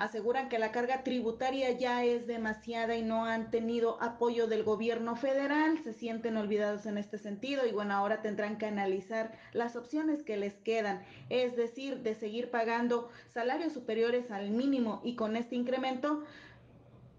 [0.02, 5.14] aseguran que la carga tributaria ya es demasiada y no han tenido apoyo del gobierno
[5.14, 10.24] federal, se sienten olvidados en este sentido y bueno, ahora tendrán que analizar las opciones
[10.24, 15.54] que les quedan, es decir, de seguir pagando salarios superiores al mínimo y con este
[15.54, 16.24] incremento,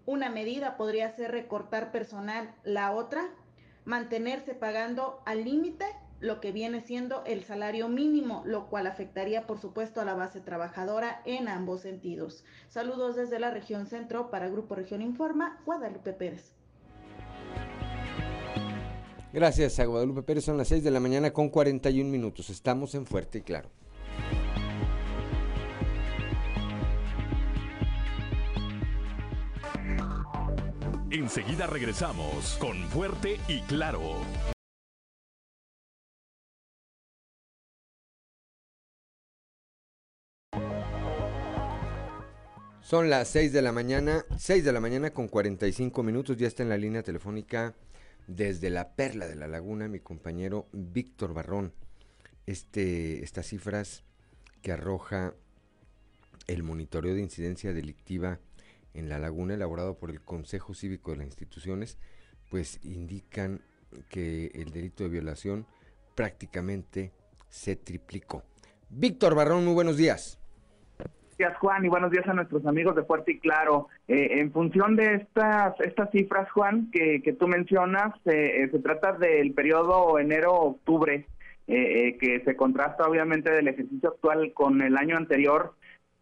[0.04, 3.30] una medida podría ser recortar personal, la otra,
[3.86, 5.86] mantenerse pagando al límite
[6.20, 10.40] lo que viene siendo el salario mínimo, lo cual afectaría por supuesto a la base
[10.40, 12.44] trabajadora en ambos sentidos.
[12.68, 16.52] Saludos desde la región centro para Grupo Región Informa, Guadalupe Pérez.
[19.34, 22.50] Gracias a Guadalupe Pérez, son las 6 de la mañana con 41 minutos.
[22.50, 23.68] Estamos en Fuerte y Claro.
[31.10, 34.00] Enseguida regresamos con Fuerte y Claro.
[42.94, 46.62] Son las 6 de la mañana, 6 de la mañana con 45 minutos, ya está
[46.62, 47.74] en la línea telefónica
[48.28, 51.72] desde la Perla de la Laguna mi compañero Víctor Barrón.
[52.46, 54.04] Este, estas cifras
[54.62, 55.34] que arroja
[56.46, 58.38] el monitoreo de incidencia delictiva
[58.92, 61.98] en la laguna elaborado por el Consejo Cívico de las Instituciones,
[62.48, 63.60] pues indican
[64.08, 65.66] que el delito de violación
[66.14, 67.10] prácticamente
[67.48, 68.44] se triplicó.
[68.88, 70.38] Víctor Barrón, muy buenos días
[71.36, 73.88] días, Juan, y buenos días a nuestros amigos de Fuerte y Claro.
[74.08, 79.12] Eh, en función de estas estas cifras, Juan, que, que tú mencionas, eh, se trata
[79.12, 81.26] del periodo enero-octubre,
[81.66, 85.74] eh, que se contrasta obviamente del ejercicio actual con el año anterior.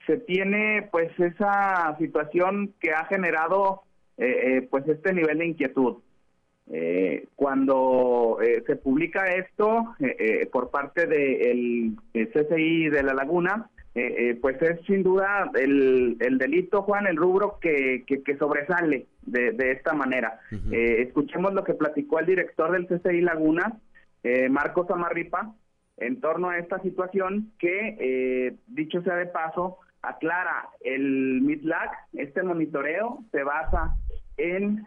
[0.06, 3.82] Se tiene pues esa situación que ha generado
[4.70, 5.96] pues este nivel de inquietud.
[7.34, 9.96] cuando se publica esto
[10.52, 16.38] por parte del CCI de La Laguna, eh, eh, pues es sin duda el, el,
[16.38, 20.40] delito, Juan, el rubro que, que, sobresale de, de, esta manera.
[20.70, 23.78] Eh, escuchemos lo que platicó el director del CCI Laguna,
[24.50, 25.54] Marcos Amarripa,
[25.98, 33.24] en torno a esta situación que, dicho sea de paso, aclara el MITLAC, este monitoreo
[33.30, 33.94] se basa
[34.38, 34.86] en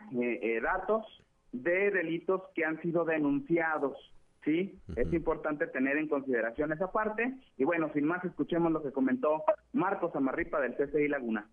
[0.63, 1.05] datos
[1.51, 3.97] de delitos que han sido denunciados
[4.45, 4.79] ¿sí?
[4.95, 7.35] Es importante tener en consideración esa parte.
[7.57, 11.49] Y bueno, sin más, escuchemos lo que comentó Marcos Amarripa del CCI Laguna.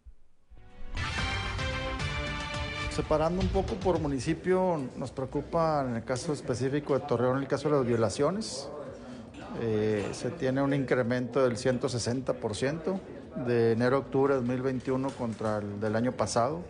[2.90, 7.70] Separando un poco por municipio, nos preocupa en el caso específico de Torreón, el caso
[7.70, 8.70] de las violaciones.
[9.62, 13.00] Eh, se tiene un incremento del 160%
[13.46, 16.62] de enero a octubre de 2021 contra el del año pasado.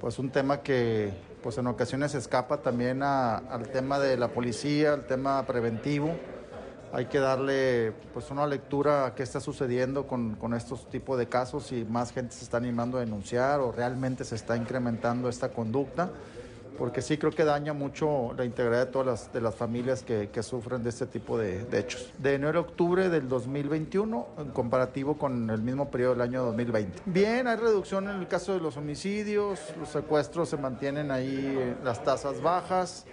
[0.00, 5.06] Pues un tema que pues en ocasiones escapa también al tema de la policía, al
[5.06, 6.14] tema preventivo.
[6.92, 11.28] Hay que darle pues una lectura a qué está sucediendo con, con estos tipos de
[11.28, 15.50] casos, si más gente se está animando a denunciar o realmente se está incrementando esta
[15.50, 16.10] conducta
[16.80, 20.42] porque sí creo que daña mucho la integridad de todas las, de las familias que,
[20.42, 22.10] sufren de este tipo de, hechos.
[22.16, 27.02] De enero a octubre del 2021, en comparativo con el mismo periodo del año 2020.
[27.04, 32.02] Bien, hay reducción en el caso de los homicidios, los secuestros se mantienen ahí las
[32.02, 33.04] tasas bajas.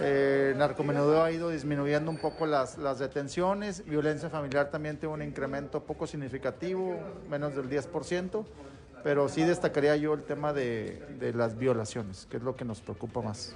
[0.00, 5.22] Eh, narcomenudeo ha ido disminuyendo un poco las, las detenciones, violencia familiar también tiene un
[5.22, 6.96] incremento poco significativo,
[7.30, 8.44] menos del 10%
[9.06, 12.80] pero sí destacaría yo el tema de, de las violaciones, que es lo que nos
[12.80, 13.54] preocupa más.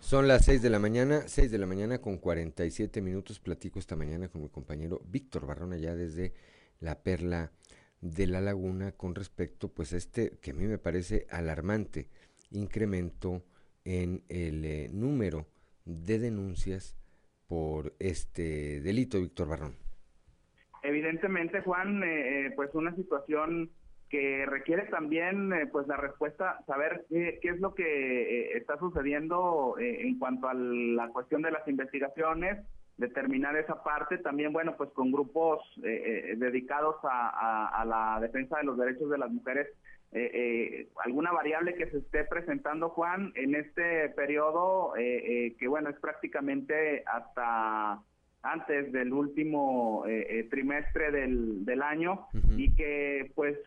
[0.00, 3.38] Son las 6 de la mañana, 6 de la mañana con 47 minutos.
[3.38, 6.34] Platico esta mañana con mi compañero Víctor Barrón allá desde
[6.80, 7.52] la Perla
[8.00, 12.08] de la Laguna con respecto pues a este que a mí me parece alarmante
[12.50, 13.44] incremento
[13.84, 15.46] en el eh, número
[15.84, 16.96] de denuncias
[17.46, 19.85] por este delito, Víctor Barrón.
[20.86, 23.70] Evidentemente, Juan, eh, eh, pues una situación
[24.08, 28.78] que requiere también eh, pues la respuesta, saber qué, qué es lo que eh, está
[28.78, 32.64] sucediendo eh, en cuanto a la cuestión de las investigaciones,
[32.96, 38.78] determinar esa parte, también bueno pues con grupos dedicados a, a, la defensa de los
[38.78, 39.68] derechos de las mujeres,
[41.04, 48.00] alguna variable que se esté presentando Juan en este periodo que bueno es prácticamente hasta
[48.52, 50.04] antes del último
[50.50, 52.26] trimestre del, del año
[52.56, 53.58] y que pues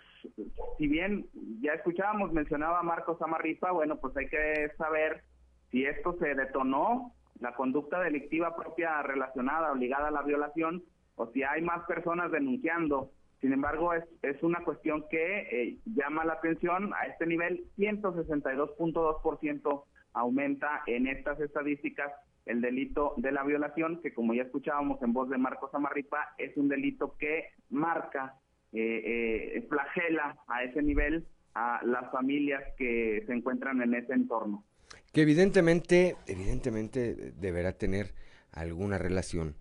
[0.78, 1.26] si bien
[1.62, 5.24] ya escuchábamos, mencionaba Marcos Amarripa, bueno, pues hay que saber
[5.72, 10.84] si esto se detonó, la conducta delictiva propia relacionada obligada a la violación,
[11.16, 13.12] o si hay más personas denunciando.
[13.40, 19.84] Sin embargo, es, es una cuestión que eh, llama la atención a este nivel, 162.2%
[20.14, 22.12] aumenta en estas estadísticas
[22.50, 26.58] el delito de la violación, que como ya escuchábamos en voz de Marcos Amarripa, es
[26.58, 28.39] un delito que marca
[28.74, 34.66] eh, eh, flagela a ese nivel a las familias que se encuentran en ese entorno.
[35.14, 38.14] Que evidentemente, evidentemente deberá tener
[38.52, 39.56] alguna relación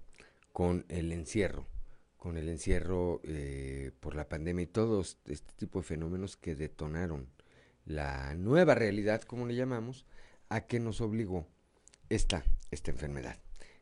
[0.54, 1.66] con el encierro,
[2.16, 7.26] con el encierro eh, por la pandemia y todos este tipo de fenómenos que detonaron
[7.84, 10.06] la nueva realidad, como le llamamos,
[10.48, 11.46] a que nos obligó
[12.08, 13.36] esta, esta enfermedad.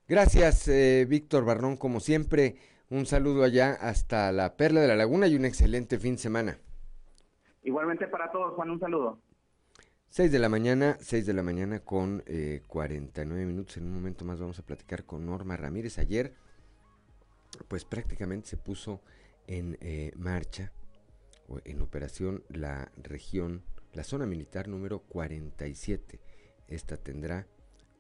[0.09, 2.57] Gracias, eh, Víctor Barrón, como siempre.
[2.89, 6.59] Un saludo allá hasta la Perla de la Laguna y un excelente fin de semana.
[7.63, 9.19] Igualmente para todos, Juan, un saludo.
[10.11, 13.77] 6 de la mañana, 6 de la mañana con eh, 49 minutos.
[13.77, 15.99] En un momento más vamos a platicar con Norma Ramírez.
[15.99, 16.35] Ayer,
[17.67, 19.03] pues prácticamente se puso
[19.49, 20.73] en eh, marcha,
[21.49, 23.63] o en operación, la región,
[23.93, 26.21] la zona militar número 47.
[26.69, 27.47] Esta tendrá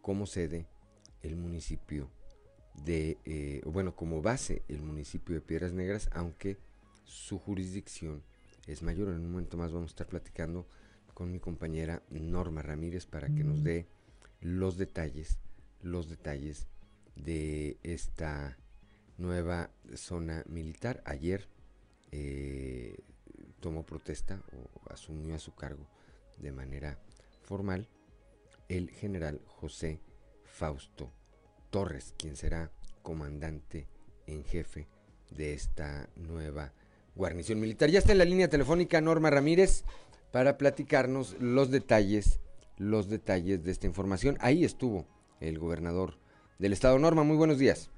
[0.07, 0.68] como sede
[1.22, 2.09] el municipio
[2.84, 6.59] de, eh, bueno, como base el municipio de Piedras Negras, aunque
[7.02, 8.22] su jurisdicción
[8.68, 9.09] es mayor.
[9.09, 10.64] En un momento más vamos a estar platicando
[11.12, 13.88] con mi compañera Norma Ramírez para que nos dé
[14.40, 15.40] los detalles,
[15.82, 16.68] los detalles
[17.16, 18.57] de esta
[19.18, 21.02] nueva zona militar.
[21.04, 21.48] Ayer
[22.12, 22.96] eh,
[23.59, 25.84] tomó protesta o asumió a su cargo
[26.38, 26.96] de manera
[27.42, 27.88] formal
[28.68, 30.00] el general José
[30.44, 31.10] Fausto
[31.70, 32.70] Torres, quien será
[33.02, 33.86] comandante
[34.26, 34.88] en jefe
[35.30, 36.72] de esta nueva
[37.14, 37.90] guarnición militar.
[37.90, 39.84] Ya está en la línea telefónica Norma Ramírez
[40.32, 42.40] para platicarnos los detalles,
[42.78, 44.36] los detalles de esta información.
[44.40, 45.06] Ahí estuvo
[45.40, 46.14] el gobernador
[46.58, 46.98] del estado.
[46.98, 47.90] Norma, muy buenos días.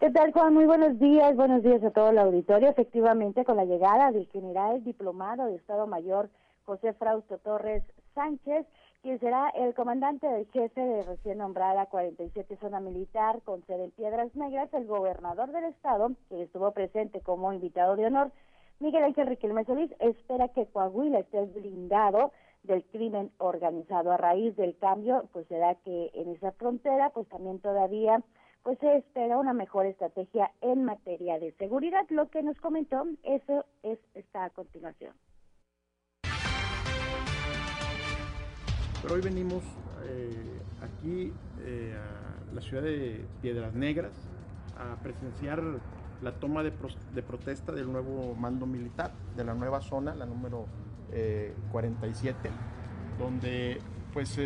[0.00, 0.52] ¿Qué tal, Juan?
[0.52, 1.34] Muy buenos días.
[1.36, 2.68] Buenos días a todo el auditorio.
[2.68, 6.28] Efectivamente, con la llegada del general diplomado de Estado Mayor
[6.64, 7.82] José Frausto Torres
[8.14, 8.66] Sánchez,
[9.06, 13.90] quien será el comandante del jefe de recién nombrada 47 Zona Militar con sede en
[13.92, 18.32] Piedras Negras, el gobernador del estado, que estuvo presente como invitado de honor,
[18.80, 22.32] Miguel Ángel Riquelme Solís, espera que Coahuila esté blindado
[22.64, 24.10] del crimen organizado.
[24.10, 28.24] A raíz del cambio, pues será que en esa frontera, pues también todavía
[28.64, 32.04] pues se espera una mejor estrategia en materia de seguridad.
[32.08, 35.12] Lo que nos comentó, eso es está a continuación.
[39.06, 39.62] Pero hoy venimos
[40.08, 41.32] eh, aquí
[41.64, 44.10] eh, a la ciudad de Piedras Negras
[44.76, 45.62] a presenciar
[46.22, 50.66] la toma de, protesta del nuevo mando militar, de la nueva zona, la número
[51.70, 52.52] 47, eh,
[53.16, 53.78] donde
[54.12, 54.36] pues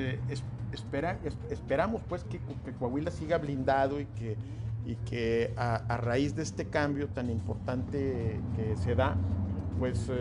[0.72, 2.38] espera, esperamos pues que,
[2.78, 4.36] Coahuila siga blindado y que,
[4.84, 9.16] y que a, raíz de este cambio tan importante que se da,
[9.78, 10.12] pues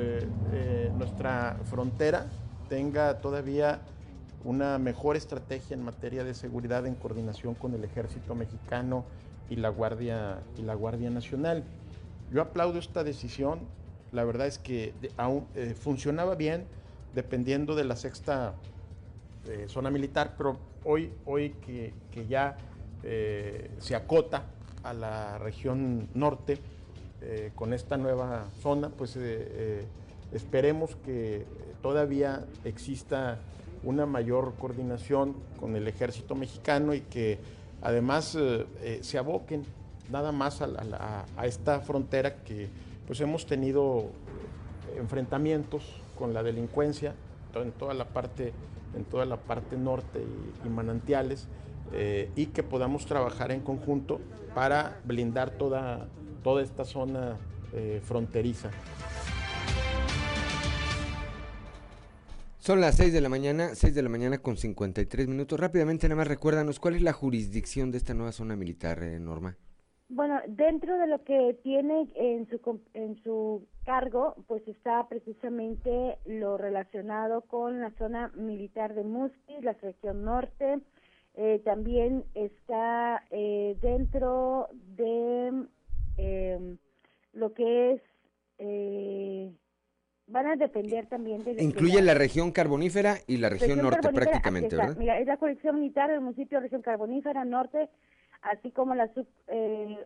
[0.98, 2.28] nuestra frontera
[2.70, 3.82] tenga todavía
[4.44, 9.06] una mejor estrategia en materia de seguridad en coordinación con el ejército mexicano
[9.50, 11.64] y la Guardia, y la Guardia Nacional.
[12.32, 13.60] Yo aplaudo esta decisión,
[14.12, 16.66] la verdad es que aún eh, funcionaba bien
[17.16, 18.54] dependiendo de la sexta
[19.48, 21.94] eh, zona militar, pero hoy, hoy que,
[22.28, 22.58] ya
[23.04, 24.44] eh, se acota
[24.84, 26.60] a la región norte
[27.56, 29.20] con esta nueva zona, pues
[30.32, 31.46] esperemos que
[31.82, 33.40] todavía exista
[33.84, 37.40] una mayor coordinación con el ejército mexicano y que
[37.82, 39.64] además eh, eh, se aboquen
[40.12, 42.68] nada más a, esta frontera que
[43.08, 44.08] pues hemos tenido
[44.98, 45.84] enfrentamientos
[46.18, 47.14] con la delincuencia
[47.56, 48.54] en toda la parte
[48.96, 50.20] en toda la parte norte
[50.66, 51.48] y, manantiales
[51.94, 54.20] eh, y que podamos trabajar en conjunto
[54.56, 56.08] para blindar toda,
[56.44, 57.38] toda esta zona
[58.04, 58.72] fronteriza.
[62.60, 65.60] Son las 6 de la mañana, 6 de la mañana con 53 minutos.
[65.60, 69.58] Rápidamente, nada más recuérdanos, ¿cuál es la jurisdicción de esta nueva zona militar, eh, Norma?
[70.10, 76.58] Bueno, dentro de lo que tiene en su, en su cargo, pues está precisamente lo
[76.58, 80.80] relacionado con la zona militar de Musquis, la región norte,
[81.36, 85.68] eh, también está eh, dentro de
[86.18, 86.78] em,
[87.34, 88.02] lo que es,
[88.58, 89.54] eh,
[90.30, 91.62] van a depender también de...
[91.62, 94.96] Incluye la, región carbonífera y la región, norte prácticamente, ¿verdad?
[94.98, 97.90] Mira, es la colección militar del municipio región carbonífera norte,
[98.42, 99.10] así como las
[99.48, 99.98] eh,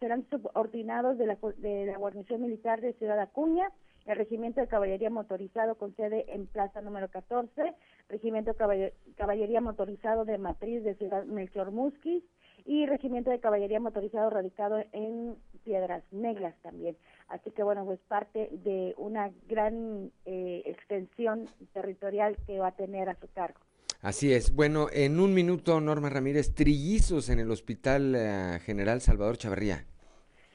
[0.00, 3.70] serán subordinados de la, de la guarnición militar de Ciudad Acuña,
[4.06, 7.74] el Regimiento de Caballería Motorizado con sede en Plaza número 14,
[8.08, 12.24] Regimiento de Caballería Motorizado de Matriz de Ciudad Melchor Musquis
[12.64, 16.96] y Regimiento de Caballería Motorizado radicado en Piedras Negras también.
[17.28, 23.08] Así que bueno, pues parte de una gran eh, extensión territorial que va a tener
[23.08, 23.60] a su cargo.
[24.02, 24.54] Así es.
[24.54, 29.86] Bueno, en un minuto, Norma Ramírez, trillizos en el Hospital eh, General Salvador Chavarría.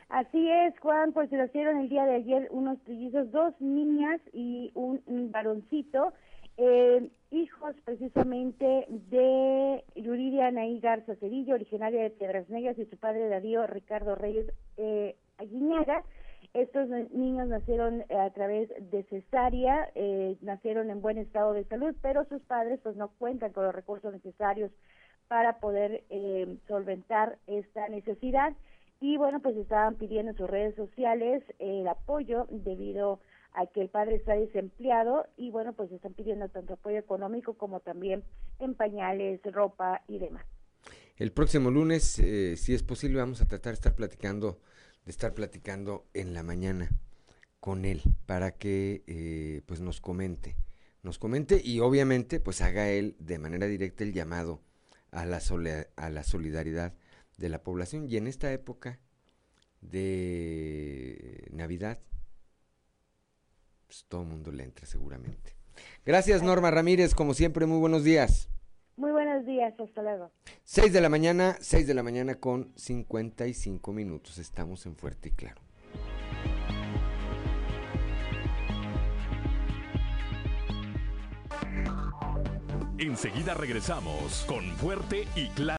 [0.09, 4.71] Así es, Juan, pues se hicieron el día de ayer unos trillizos, dos niñas y
[4.73, 5.01] un,
[5.31, 6.13] varoncito,
[6.57, 13.29] eh, hijos precisamente de Yuridia Anaí Garza Cedillo, originaria de Piedras Negras, y su padre
[13.29, 16.03] Darío Ricardo Reyes eh, Aguiñaga.
[16.53, 21.95] Estos niños nacieron eh, a través de cesárea, eh, nacieron en buen estado de salud,
[22.01, 24.71] pero sus padres pues no cuentan con los recursos necesarios
[25.27, 28.53] para poder eh, solventar esta necesidad
[28.99, 33.19] y bueno, pues estaban pidiendo en sus redes sociales el apoyo debido
[33.57, 37.79] a que el padre está desempleado y bueno, pues están pidiendo tanto apoyo económico como
[37.79, 38.23] también
[38.59, 40.45] en pañales, ropa y demás.
[41.17, 44.59] El próximo lunes, eh, si es posible, vamos a tratar de estar platicando,
[45.05, 46.89] de estar platicando en la mañana
[47.59, 50.55] con él para que eh, pues nos comente,
[51.01, 54.61] nos comente y obviamente pues haga él de manera directa el llamado
[55.09, 55.41] a la,
[55.95, 56.93] a la solidaridad
[57.37, 58.99] de la población y en esta época
[59.81, 61.99] de Navidad,
[63.87, 65.55] pues todo el mundo le entra seguramente.
[66.05, 68.49] Gracias Norma Ramírez, como siempre, muy buenos días.
[68.97, 70.31] Muy buenos días, hasta luego.
[70.63, 75.31] 6 de la mañana, 6 de la mañana con 55 minutos, estamos en Fuerte y
[75.31, 75.61] Claro.
[82.97, 85.77] Enseguida regresamos con Fuerte y Claro.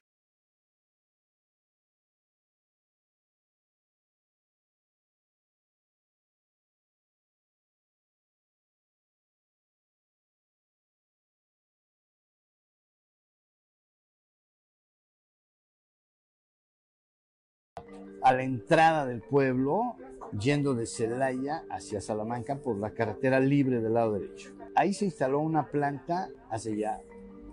[18.21, 19.95] A la entrada del pueblo,
[20.39, 24.51] yendo de Celaya hacia Salamanca por la carretera libre del lado derecho.
[24.75, 27.01] Ahí se instaló una planta hace ya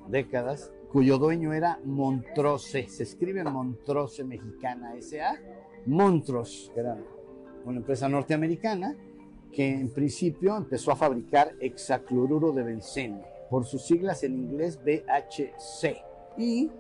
[0.09, 5.37] décadas, cuyo dueño era Montrose, se escribe Montrose Mexicana S.A.,
[5.87, 6.97] Montrose, que era
[7.65, 8.97] una empresa norteamericana
[9.53, 15.97] que en principio empezó a fabricar hexacloruro de benceno, por sus siglas en inglés BHC.
[16.37, 16.71] Y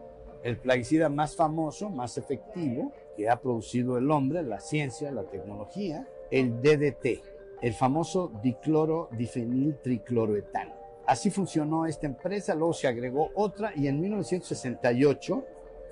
[0.42, 6.06] el plaguicida más famoso, más efectivo, que ha producido el hombre, la ciencia, la tecnología,
[6.30, 7.22] el DDT,
[7.62, 10.74] el famoso dicloro difenil tricloroetano.
[11.06, 15.44] Así funcionó esta empresa, luego se agregó otra y en 1968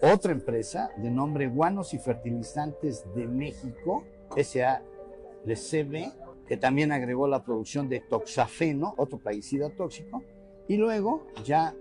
[0.02, 4.04] otra empresa de nombre Guanos y Fertilizantes de México,
[4.36, 6.12] SALCB,
[6.46, 10.22] que también agregó la producción de toxafeno, otro plaguicida tóxico,
[10.68, 11.74] y luego ya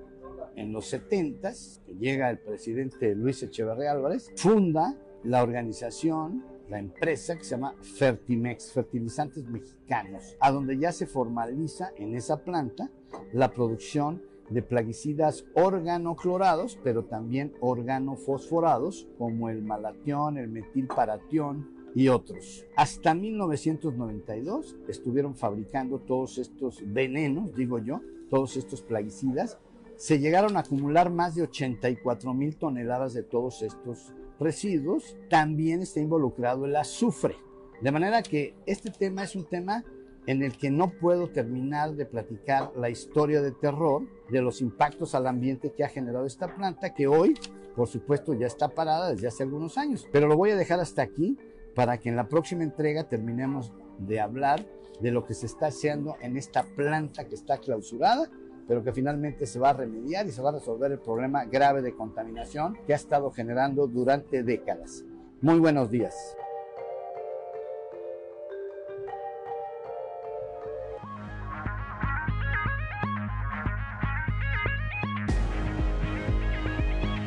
[0.55, 1.51] en los 70
[1.99, 8.71] llega el presidente Luis Echeverría Álvarez, funda la organización, la empresa que se llama Fertimex,
[8.71, 12.89] Fertilizantes Mexicanos, a donde ya se formaliza en esa planta
[13.31, 22.65] la producción de plaguicidas organoclorados, pero también organofosforados, como el malatión, el metilparatión y otros.
[22.75, 29.59] Hasta 1992 estuvieron fabricando todos estos venenos, digo yo, todos estos plaguicidas.
[29.95, 34.11] Se llegaron a acumular más de 84 mil toneladas de todos estos
[34.43, 37.35] residuos, también está involucrado el azufre.
[37.81, 39.83] De manera que este tema es un tema
[40.25, 45.15] en el que no puedo terminar de platicar la historia de terror de los impactos
[45.15, 47.33] al ambiente que ha generado esta planta, que hoy,
[47.75, 50.07] por supuesto, ya está parada desde hace algunos años.
[50.11, 51.37] Pero lo voy a dejar hasta aquí
[51.75, 54.65] para que en la próxima entrega terminemos de hablar
[55.01, 58.29] de lo que se está haciendo en esta planta que está clausurada
[58.67, 61.81] pero que finalmente se va a remediar y se va a resolver el problema grave
[61.81, 65.03] de contaminación que ha estado generando durante décadas.
[65.41, 66.15] Muy buenos días.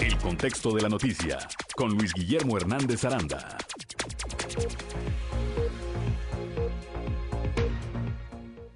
[0.00, 1.38] El contexto de la noticia
[1.76, 3.58] con Luis Guillermo Hernández Aranda.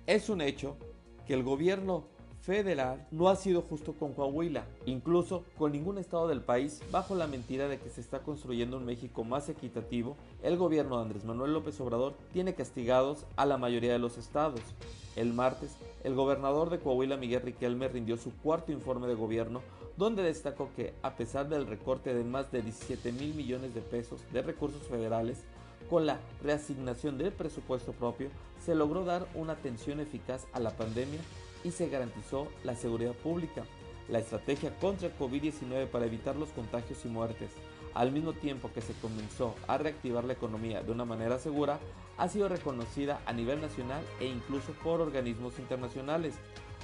[0.06, 0.76] Es un hecho
[1.24, 2.08] que el gobierno
[2.41, 7.26] federal no ha sido justo con Coahuila, incluso con ningún estado del país, bajo la
[7.26, 11.53] mentira de que se está construyendo un México más equitativo, el gobierno de Andrés Manuel
[11.53, 14.61] López Obrador tiene castigados a la mayoría de los estados.
[15.16, 19.61] El martes, el gobernador de Coahuila, Miguel Riquelme, rindió su cuarto informe de gobierno,
[19.97, 24.22] donde destacó que, a pesar del recorte de más de 17 mil millones de pesos
[24.32, 25.45] de recursos federales,
[25.91, 28.30] con la reasignación del presupuesto propio,
[28.64, 31.20] se logró dar una atención eficaz a la pandemia
[31.64, 33.64] y se garantizó la seguridad pública,
[34.08, 37.50] la estrategia contra el COVID-19 para evitar los contagios y muertes,
[37.94, 41.78] al mismo tiempo que se comenzó a reactivar la economía de una manera segura,
[42.18, 46.34] ha sido reconocida a nivel nacional e incluso por organismos internacionales.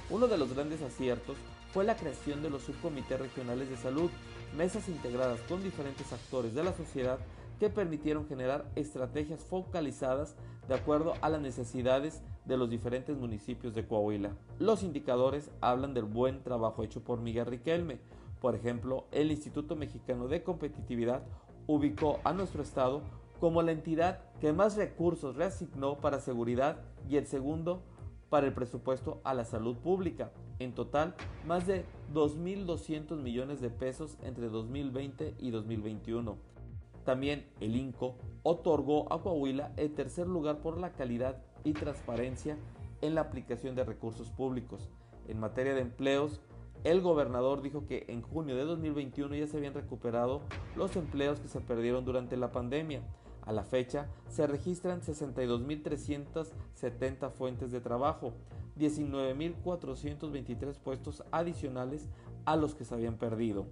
[0.09, 1.37] Uno de los grandes aciertos
[1.73, 4.09] fue la creación de los subcomités regionales de salud,
[4.55, 7.19] mesas integradas con diferentes actores de la sociedad
[7.59, 10.35] que permitieron generar estrategias focalizadas
[10.67, 14.31] de acuerdo a las necesidades de los diferentes municipios de Coahuila.
[14.59, 17.99] Los indicadores hablan del buen trabajo hecho por Miguel Riquelme.
[18.39, 21.23] Por ejemplo, el Instituto Mexicano de Competitividad
[21.67, 23.01] ubicó a nuestro estado
[23.39, 26.77] como la entidad que más recursos reasignó para seguridad
[27.09, 27.81] y el segundo
[28.29, 30.31] para el presupuesto a la salud pública.
[30.59, 36.35] En total, más de 2.200 millones de pesos entre 2020 y 2021.
[37.05, 42.57] También el INCO otorgó a Coahuila el tercer lugar por la calidad y transparencia
[43.01, 44.89] en la aplicación de recursos públicos.
[45.27, 46.41] En materia de empleos,
[46.83, 50.41] el gobernador dijo que en junio de 2021 ya se habían recuperado
[50.75, 53.01] los empleos que se perdieron durante la pandemia.
[53.41, 58.33] A la fecha se registran 62.370 fuentes de trabajo,
[58.77, 62.07] 19.423 puestos adicionales
[62.45, 63.65] a los que se habían perdido.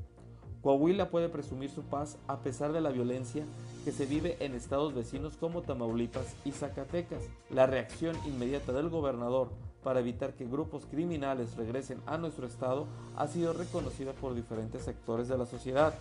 [0.66, 3.46] Coahuila puede presumir su paz a pesar de la violencia
[3.84, 7.22] que se vive en estados vecinos como Tamaulipas y Zacatecas.
[7.52, 9.50] La reacción inmediata del gobernador
[9.84, 15.28] para evitar que grupos criminales regresen a nuestro estado ha sido reconocida por diferentes sectores
[15.28, 15.94] de la sociedad.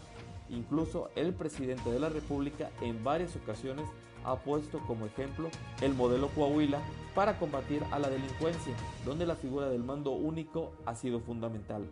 [0.49, 3.85] Incluso el presidente de la República en varias ocasiones
[4.25, 5.51] ha puesto como ejemplo
[5.83, 6.81] el modelo Coahuila
[7.15, 11.85] para combatir a la delincuencia, donde la figura del mando único ha sido fundamental.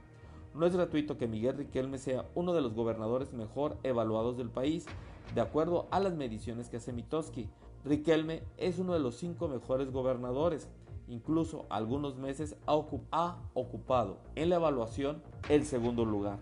[0.55, 4.87] No es gratuito que Miguel Riquelme sea uno de los gobernadores mejor evaluados del país,
[5.35, 7.49] de acuerdo a las mediciones que hace Mitoski.
[7.85, 10.69] Riquelme es uno de los cinco mejores gobernadores,
[11.09, 16.39] incluso algunos meses ha, ocupado en la evaluación el segundo lugar.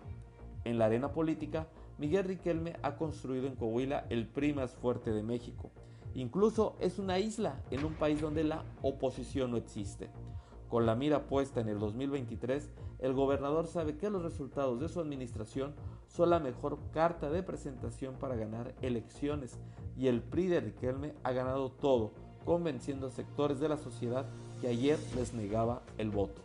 [0.64, 5.22] En la arena política, Miguel Riquelme ha construido en Coahuila el PRI más fuerte de
[5.22, 5.70] México.
[6.14, 10.10] Incluso es una isla en un país donde la oposición no existe.
[10.68, 12.70] Con la mira puesta en el 2023,
[13.00, 15.74] el gobernador sabe que los resultados de su administración
[16.06, 19.58] son la mejor carta de presentación para ganar elecciones
[19.96, 22.12] y el PRI de Riquelme ha ganado todo,
[22.44, 24.26] convenciendo a sectores de la sociedad
[24.60, 26.42] que ayer les negaba el voto.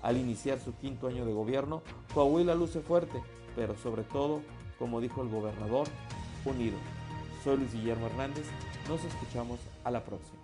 [0.00, 1.82] Al iniciar su quinto año de gobierno,
[2.14, 3.20] Coahuila luce fuerte,
[3.56, 4.40] pero sobre todo,
[4.78, 5.88] como dijo el gobernador,
[6.44, 6.76] unido.
[7.42, 8.46] Soy Luis Guillermo Hernández,
[8.88, 10.38] nos escuchamos a la próxima.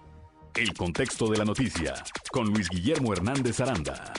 [0.56, 1.94] El contexto de la noticia
[2.32, 4.12] con Luis Guillermo Hernández Aranda.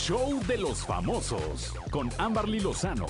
[0.00, 3.06] Show de los famosos con Amberly Lozano.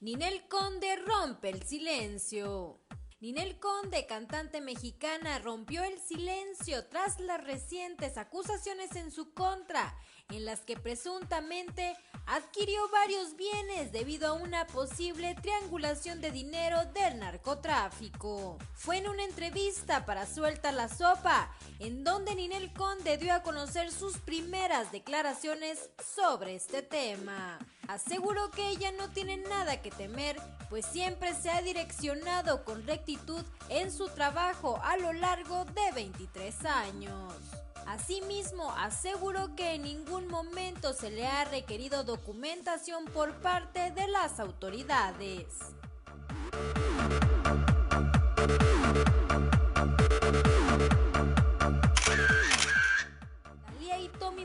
[0.00, 2.80] Ninel Conde rompe el silencio.
[3.20, 9.94] Ninel Conde, cantante mexicana, rompió el silencio tras las recientes acusaciones en su contra
[10.32, 17.18] en las que presuntamente adquirió varios bienes debido a una posible triangulación de dinero del
[17.18, 18.58] narcotráfico.
[18.74, 23.90] Fue en una entrevista para Suelta la Sopa, en donde Ninel Conde dio a conocer
[23.90, 27.58] sus primeras declaraciones sobre este tema.
[27.88, 33.44] Aseguró que ella no tiene nada que temer, pues siempre se ha direccionado con rectitud
[33.68, 37.61] en su trabajo a lo largo de 23 años.
[37.86, 44.40] Asimismo, aseguró que en ningún momento se le ha requerido documentación por parte de las
[44.40, 45.46] autoridades.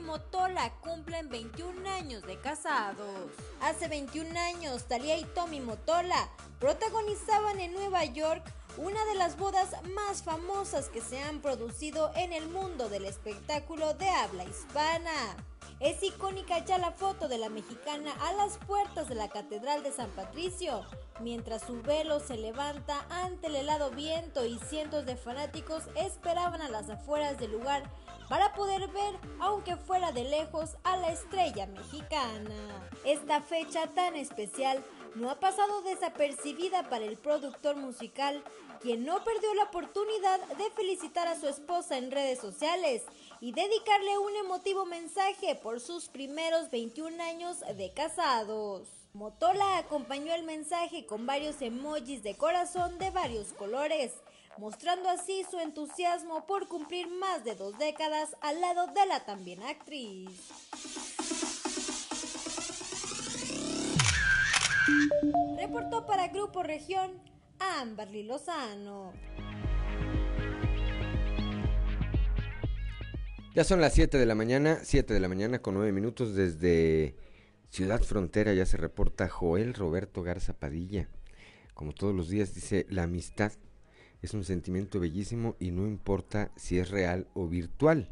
[0.07, 3.29] Motola cumplen 21 años de casados.
[3.61, 6.29] Hace 21 años, Talía y Tommy Motola
[6.61, 8.41] protagonizaban en Nueva York
[8.77, 13.95] una de las bodas más famosas que se han producido en el mundo del espectáculo
[13.95, 15.35] de habla hispana.
[15.81, 19.91] Es icónica ya la foto de la mexicana a las puertas de la Catedral de
[19.91, 20.85] San Patricio,
[21.19, 26.69] mientras su velo se levanta ante el helado viento y cientos de fanáticos esperaban a
[26.69, 27.83] las afueras del lugar
[28.29, 32.89] para poder ver, aunque fuera de lejos, a la estrella mexicana.
[33.05, 34.83] Esta fecha tan especial
[35.15, 38.43] no ha pasado desapercibida para el productor musical,
[38.81, 43.03] quien no perdió la oportunidad de felicitar a su esposa en redes sociales
[43.39, 48.89] y dedicarle un emotivo mensaje por sus primeros 21 años de casados.
[49.13, 54.13] Motola acompañó el mensaje con varios emojis de corazón de varios colores,
[54.59, 59.63] mostrando así su entusiasmo por cumplir más de dos décadas al lado de la también
[59.63, 60.29] actriz.
[65.57, 67.11] Reportó para Grupo Región
[67.59, 69.13] Amberly Lozano.
[73.53, 77.15] Ya son las 7 de la mañana, 7 de la mañana con 9 minutos desde
[77.69, 78.53] Ciudad Frontera.
[78.53, 81.09] Ya se reporta Joel Roberto Garza Padilla.
[81.73, 83.51] Como todos los días dice, la amistad
[84.27, 88.09] es un sentimiento bellísimo y no importa si es real o virtual.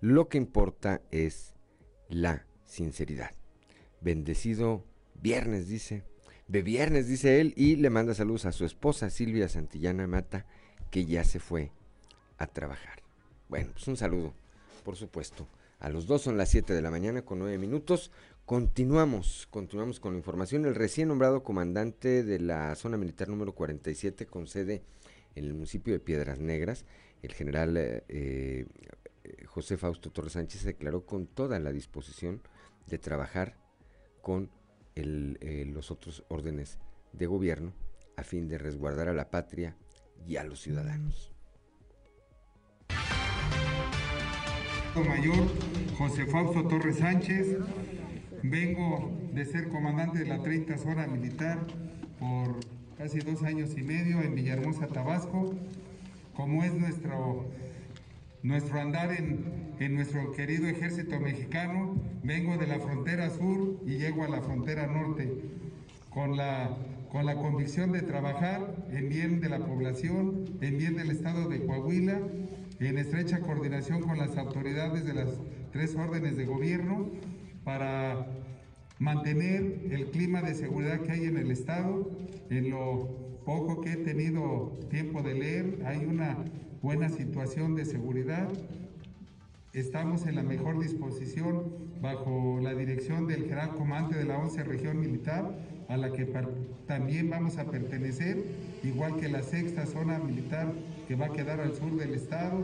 [0.00, 1.54] Lo que importa es
[2.08, 3.30] la sinceridad.
[4.00, 4.84] Bendecido
[5.20, 6.02] viernes, dice.
[6.48, 10.46] De viernes, dice él, y le manda saludos a su esposa Silvia Santillana Mata,
[10.90, 11.72] que ya se fue
[12.38, 13.02] a trabajar.
[13.48, 14.34] Bueno, pues un saludo,
[14.82, 15.46] por supuesto.
[15.78, 18.10] A los dos son las 7 de la mañana con 9 minutos.
[18.46, 20.64] Continuamos, continuamos con la información.
[20.64, 24.82] El recién nombrado comandante de la zona militar número 47 con sede
[25.34, 26.84] en el municipio de Piedras Negras,
[27.22, 28.66] el general eh, eh,
[29.46, 32.42] José Fausto Torres Sánchez declaró con toda la disposición
[32.86, 33.56] de trabajar
[34.20, 34.50] con
[34.96, 36.78] eh, los otros órdenes
[37.12, 37.72] de gobierno
[38.16, 39.76] a fin de resguardar a la patria
[40.26, 41.32] y a los ciudadanos.
[44.94, 45.48] Mayor
[45.98, 47.58] José Fausto Torres Sánchez,
[48.44, 51.58] vengo de ser comandante de la 30 zona militar
[52.20, 52.60] por
[52.96, 55.54] casi dos años y medio en Villahermosa, Tabasco,
[56.34, 57.46] como es nuestro,
[58.42, 59.44] nuestro andar en,
[59.80, 61.96] en nuestro querido ejército mexicano.
[62.22, 65.32] Vengo de la frontera sur y llego a la frontera norte
[66.10, 66.76] con la,
[67.10, 71.64] con la convicción de trabajar en bien de la población, en bien del estado de
[71.64, 72.20] Coahuila,
[72.80, 75.28] en estrecha coordinación con las autoridades de las
[75.72, 77.08] tres órdenes de gobierno
[77.64, 78.26] para
[78.98, 82.10] mantener el clima de seguridad que hay en el Estado.
[82.50, 86.38] En lo poco que he tenido tiempo de leer, hay una
[86.82, 88.48] buena situación de seguridad.
[89.72, 95.00] Estamos en la mejor disposición bajo la dirección del general comandante de la 11 región
[95.00, 96.26] militar, a la que
[96.86, 98.44] también vamos a pertenecer,
[98.82, 100.72] igual que la sexta zona militar
[101.08, 102.62] que va a quedar al sur del estado.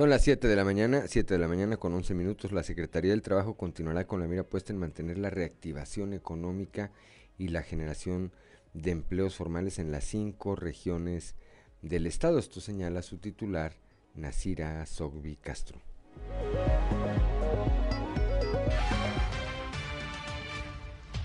[0.00, 2.52] Son las 7 de la mañana, 7 de la mañana con 11 minutos.
[2.52, 6.90] La Secretaría del Trabajo continuará con la mira puesta en mantener la reactivación económica
[7.36, 8.32] y la generación
[8.72, 11.34] de empleos formales en las cinco regiones
[11.82, 12.38] del Estado.
[12.38, 13.74] Esto señala su titular,
[14.14, 15.82] Nasira Sogbi Castro.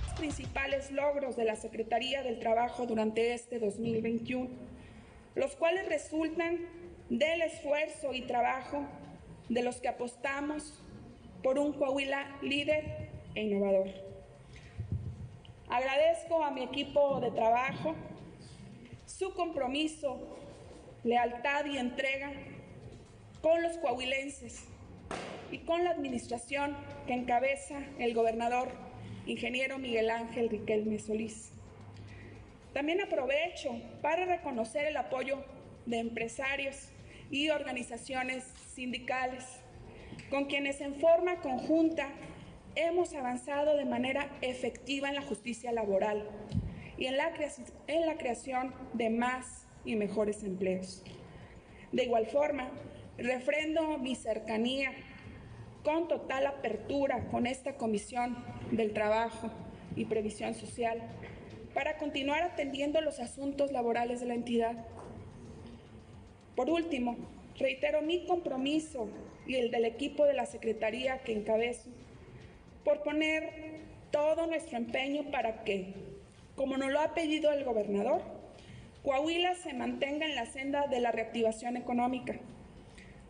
[0.04, 4.50] Los principales logros de la Secretaría del Trabajo durante este 2021,
[5.36, 6.60] los cuales resultan
[7.10, 8.86] del esfuerzo y trabajo
[9.50, 10.74] de los que apostamos
[11.44, 13.88] por un Coahuila líder e innovador.
[15.70, 17.96] Agradezco a mi equipo de trabajo
[19.06, 20.20] su compromiso,
[21.04, 22.32] lealtad y entrega
[23.42, 24.66] con los coahuilenses
[25.52, 26.76] y con la administración
[27.06, 28.70] que encabeza el gobernador
[29.28, 31.52] ingeniero Miguel Ángel Riquelme Solís.
[32.74, 35.44] También aprovecho para reconocer el apoyo
[35.86, 36.90] de empresarios
[37.30, 39.44] y organizaciones sindicales,
[40.30, 42.10] con quienes en forma conjunta
[42.76, 46.28] hemos avanzado de manera efectiva en la justicia laboral
[46.98, 47.34] y en la,
[48.18, 51.04] creación de más y mejores empleos.
[51.92, 52.70] De igual forma,
[53.18, 54.92] refrendo mi cercanía
[55.84, 59.52] con total apertura con esta Comisión del Trabajo
[59.96, 61.02] y Previsión Social
[61.74, 64.86] para continuar atendiendo los asuntos laborales de la entidad
[66.56, 67.18] por último,
[67.58, 69.10] reitero mi compromiso
[69.48, 71.90] y el del equipo de la Secretaría que encabezo
[72.84, 75.94] por poner todo nuestro empeño para que,
[76.56, 78.22] como nos lo ha pedido el gobernador,
[79.04, 82.40] Coahuila se mantenga en la senda de la reactivación económica,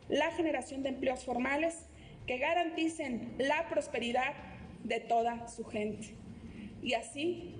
[0.08, 1.86] la generación de empleos formales
[2.28, 4.34] que garanticen la prosperidad
[4.84, 6.16] de toda su gente.
[6.82, 7.56] Y así,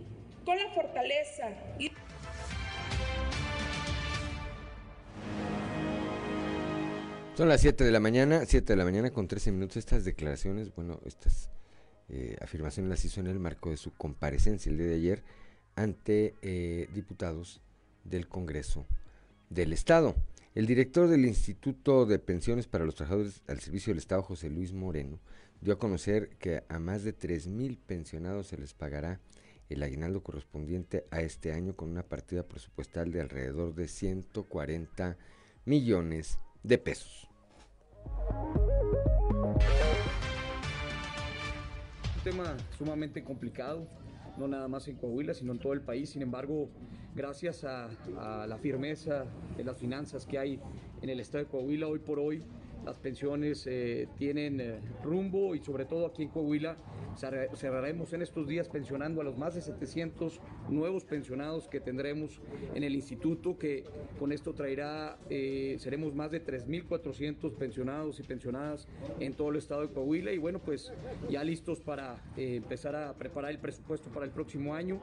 [0.46, 1.50] con la fortaleza
[1.80, 1.92] y
[7.36, 9.76] Son las 7 de la mañana, 7 de la mañana con 13 minutos.
[9.76, 11.50] Estas declaraciones, bueno, estas
[12.08, 15.24] eh, afirmaciones las hizo en el marco de su comparecencia el día de ayer
[15.76, 17.60] ante eh, diputados
[18.06, 18.86] del Congreso
[19.50, 20.16] del Estado.
[20.54, 24.72] El director del Instituto de Pensiones para los Trabajadores al Servicio del Estado, José Luis
[24.72, 25.20] Moreno,
[25.60, 29.20] dio a conocer que a más de 3.000 pensionados se les pagará
[29.68, 35.18] el aguinaldo correspondiente a este año con una partida presupuestal de alrededor de 140
[35.66, 37.28] millones de pesos.
[42.16, 43.88] Un tema sumamente complicado,
[44.38, 46.10] no nada más en Coahuila, sino en todo el país.
[46.10, 46.70] Sin embargo,
[47.16, 47.90] gracias a,
[48.48, 50.60] la firmeza de las finanzas que hay
[51.02, 52.44] en el estado de Coahuila, hoy por hoy
[52.86, 56.78] las pensiones eh, tienen eh, rumbo y sobre todo aquí en Coahuila
[57.56, 62.42] cerraremos en estos días pensionando a los más de 700 nuevos pensionados que tendremos
[62.74, 63.86] en el instituto, que
[64.20, 68.90] con esto traerá, eh, seremos más de 3.400 pensionados y pensionadas
[69.22, 70.34] en todo el estado de Coahuila.
[70.34, 70.92] Y bueno, pues
[71.30, 75.00] ya listos para empezar a preparar el presupuesto para el próximo año,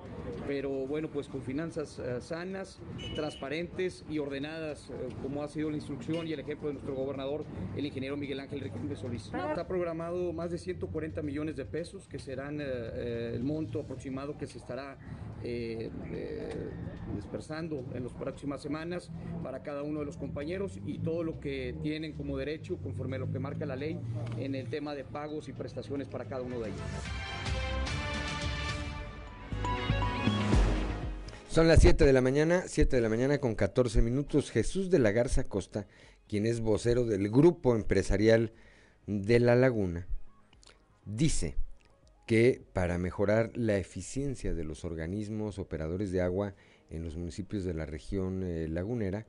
[0.47, 2.79] pero bueno, pues con finanzas sanas,
[3.14, 4.91] transparentes y ordenadas,
[5.23, 7.47] como ha sido la instrucción y el ejemplo de nuestro gobernador,
[7.77, 9.25] el ingeniero Miguel Ángel Riquelme Solís.
[9.27, 14.37] Está programado más de 140 millones de pesos que serán eh, eh, el monto aproximado
[14.37, 14.99] que se estará
[15.43, 15.91] eh,
[17.14, 19.11] dispersando en las próximas semanas
[19.43, 23.18] para cada uno de los compañeros y todo lo que tienen como derecho conforme a
[23.18, 23.99] lo que marca la ley
[24.39, 28.01] en el tema de pagos y prestaciones para cada uno de ellos.
[31.53, 34.50] Son las 7 de la mañana, 7 de la mañana con 14 minutos.
[34.50, 35.86] Jesús de la Garza Costa,
[36.26, 38.55] quien es vocero del grupo empresarial
[39.07, 40.07] de La Laguna,
[41.05, 41.59] dice
[42.26, 46.55] que para mejorar la eficiencia de los organismos operadores de agua
[46.88, 49.26] en los municipios de la región eh, lagunera,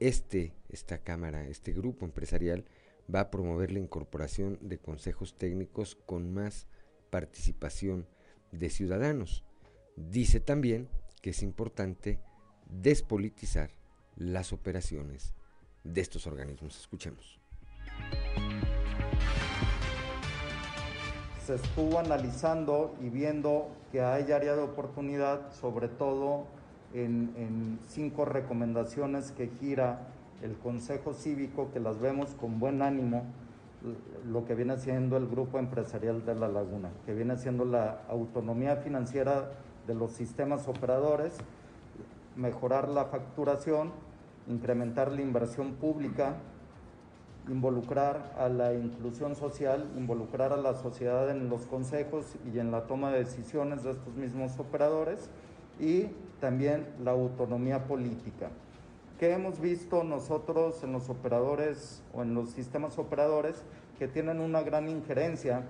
[0.00, 2.64] este, esta cámara, este grupo empresarial
[3.14, 6.66] va a promover la incorporación de consejos técnicos con más
[7.10, 8.08] participación
[8.50, 9.44] de ciudadanos.
[9.94, 10.88] Dice también
[11.22, 12.18] que es importante
[12.66, 13.70] despolitizar
[14.16, 15.32] las operaciones
[15.84, 16.78] de estos organismos.
[16.78, 17.40] Escuchemos.
[21.46, 26.44] se estuvo analizando y viendo que hay área de oportunidad, sobre todo
[26.94, 30.06] en, cinco recomendaciones que gira
[30.40, 33.24] el Consejo Cívico, que las vemos con buen ánimo,
[34.30, 38.76] lo que viene siendo el Grupo Empresarial de la Laguna, que viene siendo la autonomía
[38.76, 39.50] financiera
[39.86, 41.34] de los sistemas operadores,
[42.36, 43.92] mejorar la facturación,
[44.48, 46.36] incrementar la inversión pública,
[47.48, 52.82] involucrar a la inclusión social, involucrar a la sociedad en los consejos y en la
[52.86, 55.28] toma de decisiones de estos mismos operadores
[55.80, 56.08] y
[56.40, 58.50] también la autonomía política.
[59.18, 63.62] ¿Qué hemos visto nosotros en los operadores o en los sistemas operadores
[63.98, 65.62] que tienen una gran injerencia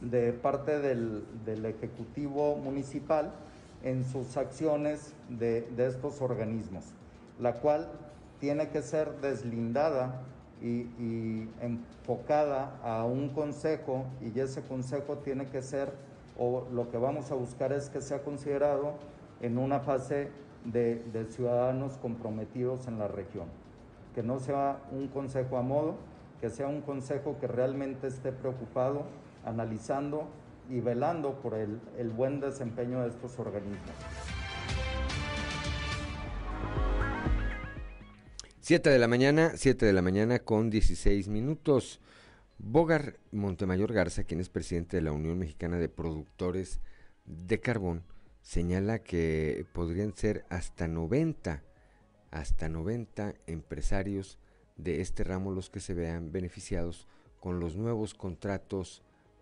[0.00, 1.24] de parte del,
[1.64, 3.32] Ejecutivo Municipal
[3.82, 6.84] en sus acciones de, de estos organismos,
[7.40, 7.88] la cual
[8.40, 10.22] tiene que ser deslindada
[10.62, 15.92] y, enfocada a un consejo y ese consejo tiene que ser,
[16.38, 18.94] o lo que vamos a buscar es que sea considerado
[19.40, 20.28] en una fase
[20.64, 23.46] de, de ciudadanos comprometidos en la región.
[24.14, 25.96] Que no sea un consejo a modo,
[26.40, 29.02] que sea un consejo que realmente esté preocupado,
[29.46, 30.28] analizando
[30.68, 31.80] y velando por el,
[32.10, 33.90] buen desempeño de estos organismos.
[38.60, 42.00] 7 de la mañana, 7 de la mañana con 16 minutos.
[42.58, 46.80] Bogar Montemayor Garza, quien es presidente de la Unión Mexicana de Productores
[47.26, 48.02] de Carbón,
[48.42, 51.62] señala que podrían ser hasta 90,
[52.32, 54.38] hasta 90 empresarios
[54.76, 57.06] de este ramo los que se vean beneficiados
[57.38, 59.02] con los nuevos contratos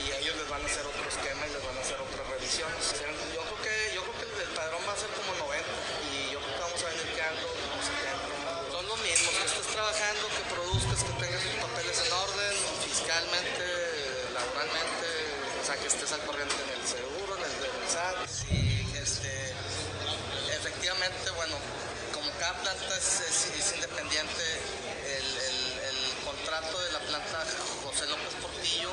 [0.00, 2.82] y ellos les van a hacer otro esquema y les van a hacer otras revisiones.
[3.34, 5.64] Yo creo que, yo creo que el padrón va a ser como 90
[6.12, 8.72] y yo creo que vamos a venir quedando como 70.
[8.74, 12.54] Son los mismos, que estés trabajando, que produzcas, que tengas tus papeles en orden,
[12.84, 13.64] fiscalmente,
[14.34, 15.08] laboralmente,
[15.58, 18.16] o sea, que estés al corriente en el seguro, en el, en el SAT.
[18.28, 18.60] Sí,
[18.94, 19.30] este,
[20.54, 21.56] efectivamente, bueno,
[22.38, 24.44] cada planta es, independiente.
[26.64, 27.44] El, de la planta
[27.84, 28.90] José López Portillo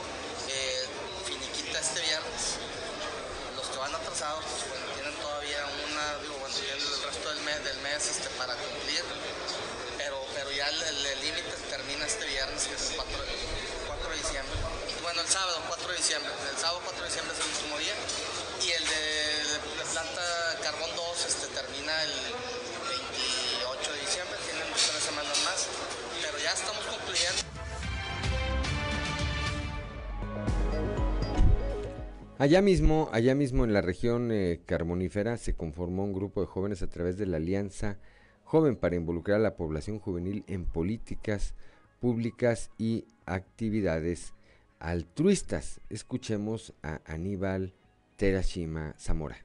[0.49, 0.85] eh,
[1.25, 2.59] finiquita este viernes.
[3.55, 7.77] Los que van atrasados pues, tienen todavía una, bueno, tienen el resto del mes, del
[7.79, 9.03] mes este, para cumplir
[10.33, 13.31] pero ya el límite termina este viernes, que es el 4 de,
[13.87, 14.55] 4 de diciembre.
[15.01, 16.31] Bueno, el sábado 4 de diciembre.
[16.49, 17.95] El sábado 4 de diciembre es el último día.
[18.63, 19.03] Y el de,
[19.53, 22.13] de, planta carbón 2 este, termina el
[23.59, 24.37] 28 de diciembre.
[24.49, 25.67] Tienen tres semanas más.
[26.21, 26.80] Pero ya estamos
[32.41, 36.81] Allá mismo, allá mismo en la región eh, carbonífera se conformó un grupo de jóvenes
[36.81, 37.99] a través de la Alianza
[38.45, 41.53] joven para involucrar a la población juvenil en políticas
[41.99, 44.33] públicas y actividades
[44.79, 45.81] altruistas.
[45.91, 47.73] Escuchemos a Aníbal
[48.15, 49.37] Terashima Zamora.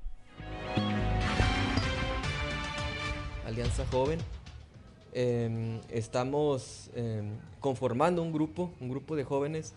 [3.44, 4.20] Alianza Joven.
[5.12, 7.28] Em, estamos em,
[7.60, 9.74] conformando un grupo, un grupo de jóvenes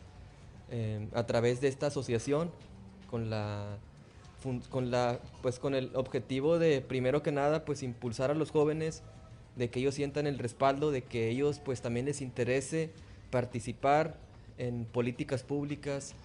[0.69, 2.49] em, a través de esta asociación
[3.09, 3.77] con la
[4.69, 9.03] con la pues con el objetivo de primero que nada pues impulsar a los jóvenes
[9.57, 12.91] de que ellos sientan el respaldo, de que ellos pues también les interese
[13.29, 14.15] participar
[14.57, 16.15] en políticas públicas,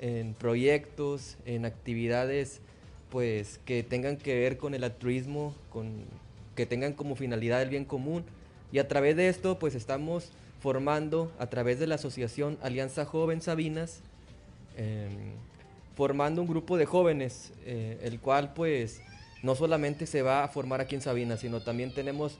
[0.00, 2.60] en proyectos, en actividades
[3.10, 6.04] pues que tengan que ver con el altruismo, con,
[6.56, 8.24] que tengan como finalidad el bien común.
[8.72, 10.30] Y a través de esto pues estamos
[10.60, 14.00] formando a través de la asociación Alianza Joven Sabinas,
[14.76, 15.32] em,
[16.00, 19.02] formando un grupo de jóvenes, eh, el cual pues
[19.42, 22.38] no solamente se va a formar aquí en Sabinas, sino también tenemos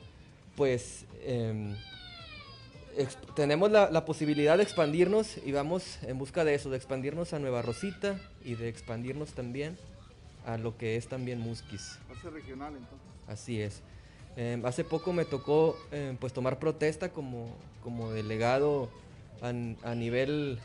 [0.56, 1.76] pues em,
[3.36, 7.60] tenemos la, posibilidad de expandirnos y vamos en busca de eso, de expandirnos a Nueva
[7.60, 9.76] Rosita y de expandirnos también
[10.46, 11.98] a lo que es también Musquis.
[12.32, 13.08] regional entonces.
[13.28, 13.82] Así es.
[14.36, 18.88] Em, hace poco me tocó em, pues tomar protesta como, como delegado
[19.42, 20.58] a, nivel,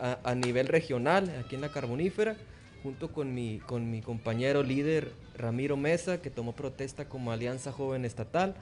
[0.00, 2.36] a, nivel regional aquí en la Carbonífera,
[2.82, 8.04] junto con mi, con mi compañero líder Ramiro Mesa, que tomó protesta como Alianza Joven
[8.04, 8.54] Estatal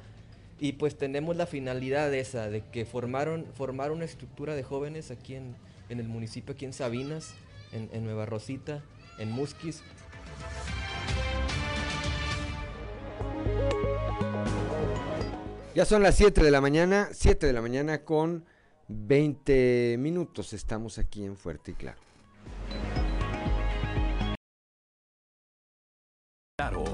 [0.61, 5.35] y pues tenemos la finalidad esa, de que formaron, formar una estructura de jóvenes aquí
[5.35, 5.57] en,
[5.89, 7.33] el municipio, aquí en Sabinas,
[7.73, 8.83] en, Nueva Rosita,
[9.19, 9.83] en Musquis.
[15.75, 18.45] Ya son las 7 de la mañana, 7 de la mañana con
[18.91, 20.53] 20 minutos.
[20.53, 22.01] Estamos aquí en Fuerte y Claro.
[26.57, 26.85] Claro.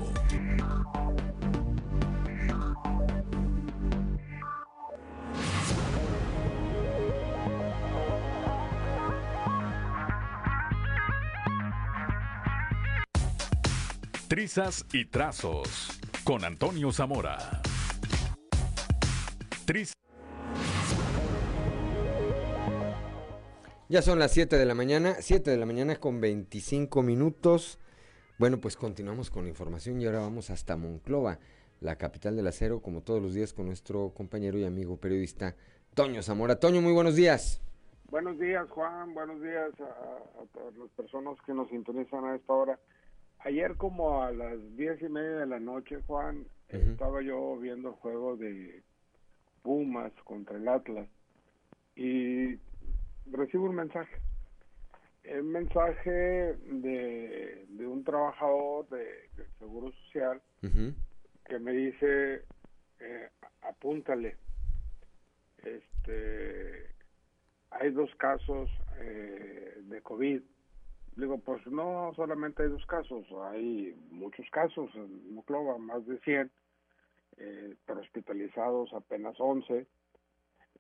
[14.29, 17.63] Trizas y Trazos con Antonio Zamora.
[23.89, 27.79] Ya son las 7 de la mañana, 7 de la mañana con 25 minutos.
[28.37, 31.39] Bueno, pues continuamos con la información y ahora vamos hasta Monclova,
[31.81, 35.55] la capital del acero, como todos los días con nuestro compañero y amigo periodista
[35.95, 36.59] Toño Zamora.
[36.59, 37.63] Toño, muy buenos días.
[38.11, 39.15] Buenos días, Juan.
[39.15, 42.81] Buenos días a, a todas las personas que nos sintonizan a esta hora.
[43.39, 47.95] Ayer como a las diez y media de la noche, Juan, estaba yo viendo el
[47.95, 48.83] juego de
[49.63, 51.07] Pumas contra el Atlas
[51.95, 52.59] y
[53.33, 54.17] recibo un mensaje.
[55.41, 60.41] Un mensaje de, de un trabajador de, Seguro Social
[61.45, 62.45] que me dice,
[63.01, 63.31] eh,
[63.63, 64.37] apúntale,
[65.59, 66.91] este,
[67.71, 68.69] hay dos casos
[68.99, 70.43] eh, de COVID
[71.17, 76.51] Digo, pues no solamente hay dos casos, hay muchos casos en Moclova, más de 100,
[77.39, 79.87] eh, pero hospitalizados apenas 11.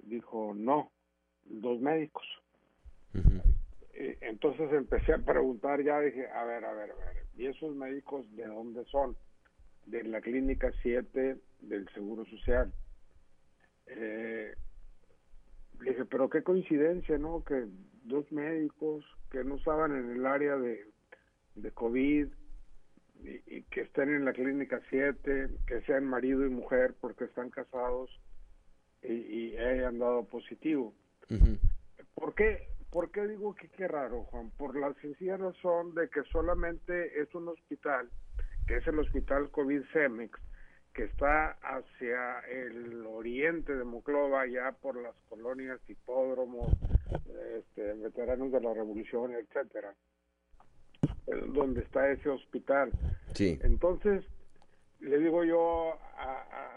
[0.01, 0.92] Dijo, no,
[1.49, 2.24] dos médicos.
[4.20, 8.26] entonces empecé a preguntar, ya dije, a ver, a ver, a ver, ¿y esos médicos
[8.36, 9.16] de dónde son?
[9.86, 12.72] De la clínica 7 del Seguro Social.
[13.86, 14.55] Eh,
[15.80, 17.44] dije, pero qué coincidencia, ¿no?
[17.44, 17.66] Que
[18.05, 20.84] dos médicos que no estaban en el área de,
[21.55, 22.28] de COVID
[23.22, 28.11] y, que estén en la clínica 7, que sean marido y mujer porque están casados
[29.03, 30.94] y, y hayan dado positivo.
[32.14, 32.68] ¿Por qué?
[32.90, 34.50] ¿Por qué digo que qué raro, Juan?
[34.56, 38.08] Por la sencilla razón de que solamente es un hospital,
[38.66, 40.30] que es el hospital COVID-CEMEX,
[40.94, 46.72] que está hacia el oriente de Moclova, ya por las colonias hipódromos,
[47.58, 49.94] este, veteranos de la revolución, etcétera,
[51.48, 52.92] donde está ese hospital.
[53.34, 53.58] Sí.
[53.62, 54.24] Entonces,
[55.00, 56.75] le digo yo al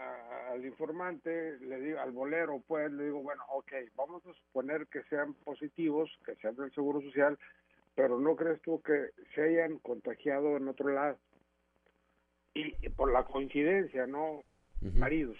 [0.60, 5.02] al informante, le digo, al bolero, pues, le digo, bueno, ok, vamos a suponer que
[5.04, 7.38] sean positivos, que sean del Seguro Social,
[7.94, 11.16] pero ¿no crees tú que se hayan contagiado en otro lado?
[12.54, 14.42] Y, y por la coincidencia, ¿no?
[14.96, 15.36] Maridos,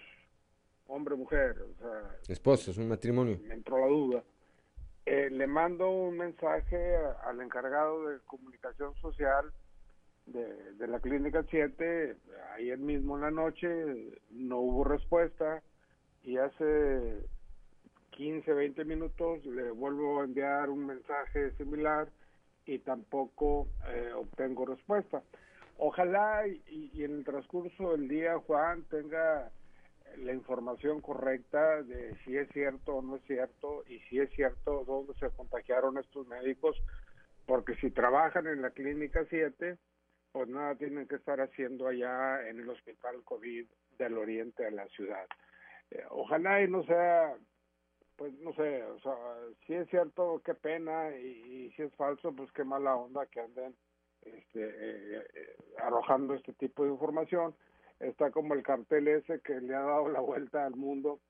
[0.87, 3.39] hombre, mujer, o sea, Esposos, un matrimonio.
[3.43, 4.25] me entró la duda.
[5.07, 9.53] Eh, le mando un mensaje a- al encargado de comunicación social
[10.27, 12.17] de, de la Clínica 7,
[12.57, 13.69] ayer mismo en la noche,
[14.31, 15.63] no hubo respuesta
[16.23, 17.25] y hace
[18.11, 22.09] 15, 20 minutos le vuelvo a enviar un mensaje similar
[22.67, 25.23] y tampoco eh, obtengo respuesta.
[25.79, 29.51] Ojalá y, y- en el transcurso del día Juan tenga
[30.19, 34.85] la información correcta de si es cierto o no es cierto y si es cierto
[34.85, 36.77] dónde se contagiaron estos médicos,
[37.47, 39.79] porque si trabajan en la clínica 7,
[40.33, 43.67] pues nada tienen que estar haciendo allá en el hospital COVID
[43.99, 45.27] del oriente de la ciudad.
[45.91, 47.35] Eh, ojalá y no sea,
[48.17, 49.15] pues no sé, o sea,
[49.67, 53.75] si es cierto, qué pena, y, si es falso, pues qué mala onda que anden
[54.23, 57.55] este, eh, eh, arrojando este tipo de información.
[57.99, 61.21] Está como el cartel ese que le ha dado la vuelta al mundo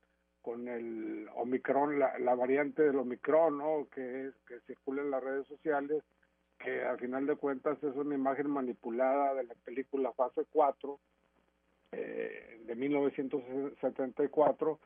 [0.42, 3.88] con el Omicron, la, la variante del Omicron, ¿no?
[3.92, 6.02] Que, que circula en las redes sociales,
[6.62, 10.98] que al final de cuentas es una imagen manipulada de la película Fase 4
[11.92, 14.78] eh, de 1974,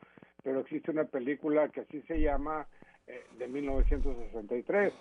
[0.43, 2.67] pero existe una película que así se llama
[3.07, 4.93] eh, de 1963.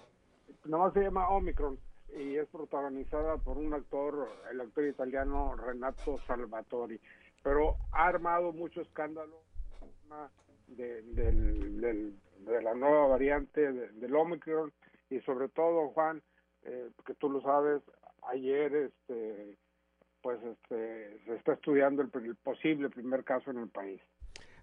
[0.66, 1.79] Nada más se llama Omicron
[2.16, 7.01] y es protagonizada por un actor, el actor italiano Renato Salvatori,
[7.43, 9.43] pero ha armado mucho escándalo
[10.68, 12.14] de, del-
[12.45, 14.72] de la nueva variante de- del Omicron
[15.11, 16.22] y sobre todo Juan,
[16.65, 17.83] eh, que tú lo sabes,
[18.31, 19.59] ayer este
[20.23, 24.01] pues este se está estudiando el, el posible primer caso en el país.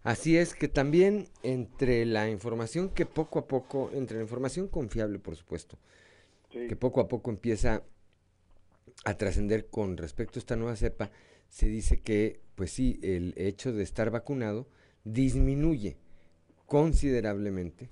[0.03, 5.19] Así es que también entre la información que poco a poco, entre la información confiable,
[5.19, 5.77] por supuesto,
[6.51, 6.67] Sí.
[6.67, 7.83] que poco a poco empieza
[9.05, 11.11] a trascender con respecto a esta nueva cepa,
[11.47, 14.67] se dice que, pues sí, el hecho de estar vacunado
[15.05, 15.97] disminuye
[16.65, 17.89] considerablemente,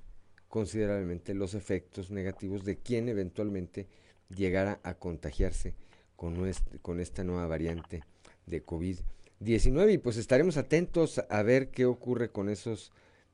[0.49, 3.87] considerablemente los efectos negativos de quien eventualmente
[4.35, 5.75] llegara a contagiarse
[6.15, 6.35] con,
[6.81, 8.03] con esta nueva variante
[8.45, 9.93] de COVID-19.
[9.93, 12.91] Y pues estaremos atentos a ver qué ocurre con esos,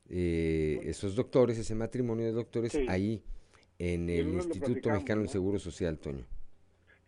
[0.09, 2.85] eh, esos doctores, ese matrimonio de doctores Sí.
[2.87, 3.23] ahí
[3.79, 5.31] en el Instituto Mexicano del ¿no?
[5.31, 6.25] Seguro Social, Toño.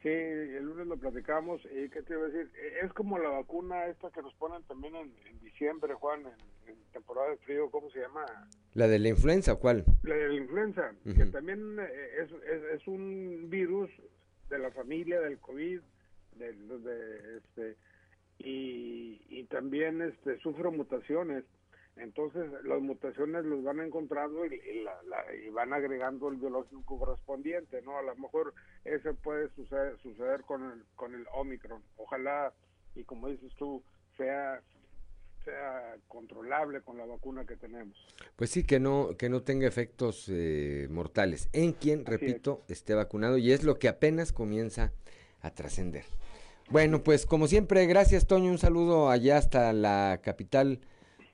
[0.01, 3.29] Sí, el lunes lo platicamos y qué te iba a decir, Eh, es como la
[3.29, 7.69] vacuna esta que nos ponen también en, en diciembre, Juan, en, en temporada de frío,
[7.71, 8.25] ¿cómo se llama?
[8.73, 9.83] ¿La de la influenza o cuál?
[10.03, 13.89] La de la influenza, que también eh, es, es, es un virus
[14.49, 15.79] de la familia del COVID,
[16.35, 17.75] de, este,
[18.39, 21.43] y, y también este, sufre mutaciones.
[21.95, 26.99] Entonces, las mutaciones los van encontrando y, y la- la- y van agregando el biológico
[26.99, 27.97] correspondiente, ¿no?
[27.97, 28.53] A lo mejor
[28.85, 31.81] eso puede suceder, suceder con el, con el Omicron.
[31.97, 32.53] Ojalá,
[32.93, 33.81] y como dices tú,
[34.15, 34.61] sea
[35.47, 37.95] sea controlable con la vacuna que tenemos.
[38.35, 43.37] Pues sí, que no, que no tenga efectos eh, mortales en quien, repito, esté vacunado
[43.37, 44.91] y es lo que apenas comienza
[45.41, 46.03] a trascender.
[46.69, 50.81] Bueno, pues como siempre, gracias Toño, un saludo allá hasta la capital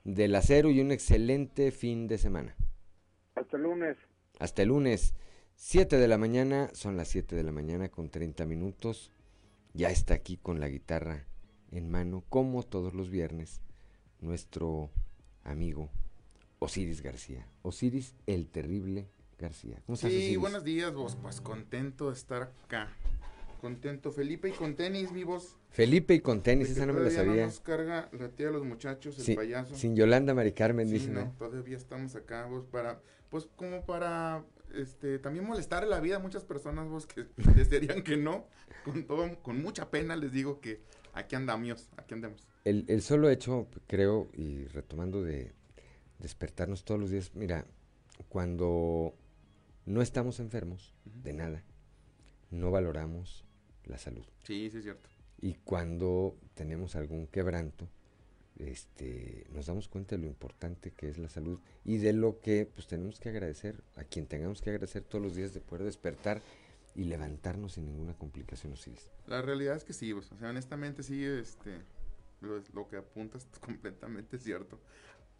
[0.04, 2.54] del acero y un excelente fin de semana.
[3.34, 3.96] Hasta el lunes.
[4.38, 5.14] Hasta el lunes,
[5.56, 9.10] 7 de la mañana, son las 7 de la mañana con 30 minutos.
[9.72, 11.24] Ya está aquí con la guitarra
[11.72, 13.60] en mano, como todos los viernes,
[14.24, 14.90] nuestro
[15.44, 15.90] amigo
[16.58, 17.46] Osiris García.
[17.62, 19.06] Osiris el Terrible
[19.38, 19.76] García.
[19.86, 20.38] ¿Cómo estás, Sí, Osiris?
[20.38, 21.16] buenos días, vos.
[21.20, 22.88] Pues contento de estar acá.
[23.60, 25.56] Contento, Felipe, y con tenis, mi voz.
[25.70, 27.42] Felipe y con tenis, esa no me la sabía.
[27.42, 29.74] No nos carga la tía de los muchachos, el Sí, payaso.
[29.74, 31.30] sin Yolanda Mari Carmen, Sí, dicen, no, ¿eh?
[31.38, 34.44] todavía estamos acá, vos, para, pues como para,
[34.74, 37.24] este, también molestar la vida a muchas personas, vos, que
[37.56, 38.46] desearían que no,
[38.84, 40.80] con todo, con mucha pena les digo que
[41.14, 42.46] aquí andamos, aquí andamos.
[42.64, 45.52] El, el solo hecho, creo, y retomando de
[46.18, 47.66] despertarnos todos los días, mira,
[48.28, 49.14] cuando
[49.86, 51.62] no estamos enfermos de nada,
[52.50, 53.44] no valoramos
[53.84, 54.24] la salud.
[54.44, 55.08] Sí, sí es cierto.
[55.40, 57.88] Y cuando tenemos algún quebranto,
[58.58, 62.66] este, nos damos cuenta de lo importante que es la salud y de lo que
[62.72, 66.40] pues tenemos que agradecer, a quien tengamos que agradecer todos los días de poder despertar
[66.94, 69.10] y levantarnos sin ninguna complicación, Osiris.
[69.26, 71.80] La realidad es que sí, vos, o sea, honestamente sí, este,
[72.40, 74.80] lo, lo que apuntas es completamente cierto.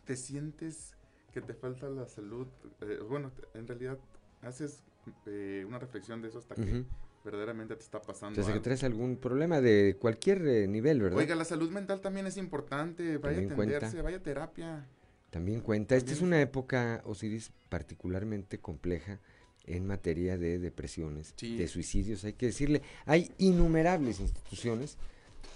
[0.04, 0.94] Te sientes
[1.32, 2.46] que te falta la salud,
[2.80, 3.98] eh, bueno, en realidad
[4.42, 4.82] haces
[5.26, 6.84] eh, una reflexión de eso hasta que Ujú.
[7.24, 8.40] verdaderamente te está pasando.
[8.40, 11.18] O sea, que traes algún problema de cualquier eh, nivel, ¿verdad?
[11.18, 13.18] Oiga, la salud mental también es importante.
[13.18, 13.76] Vaya a También cuenta.
[13.76, 14.86] atenderse, vaya a terapia.
[15.30, 15.96] También cuenta.
[15.96, 19.18] Esta es una época, Osiris, particularmente compleja
[19.66, 21.56] en materia de depresiones, Sí.
[21.56, 22.82] de suicidios, hay que decirle.
[23.06, 24.96] Hay innumerables instituciones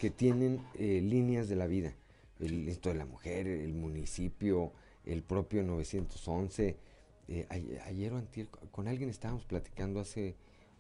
[0.01, 1.95] que tienen eh, líneas de la vida.
[2.41, 4.73] El Instituto de la Mujer, el municipio,
[5.05, 6.77] el propio 911.
[7.29, 10.37] Eh, a- ayer o antier, co- con alguien estábamos platicando hace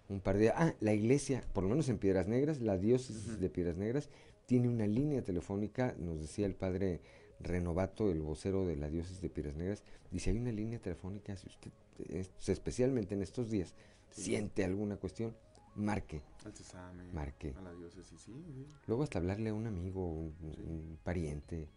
[0.08, 0.54] un par de días.
[0.56, 4.08] Ah, la iglesia, por lo menos en Piedras Negras, la diócesis de Piedras Negras,
[4.46, 7.00] tiene una línea telefónica, nos decía el padre
[7.40, 11.48] Renovato, el vocero de la diócesis de Piedras Negras, dice, hay una línea telefónica, si
[11.48, 11.70] usted,
[12.08, 13.74] es- especialmente en estos días,
[14.10, 14.22] Sí.
[14.22, 15.36] siente alguna cuestión,
[15.76, 16.22] marque.
[16.44, 17.54] Al cesame, Marque.
[17.56, 18.66] a la diócesis, sí, sí.
[18.86, 21.68] Luego hasta hablarle a un amigo, un, un pariente.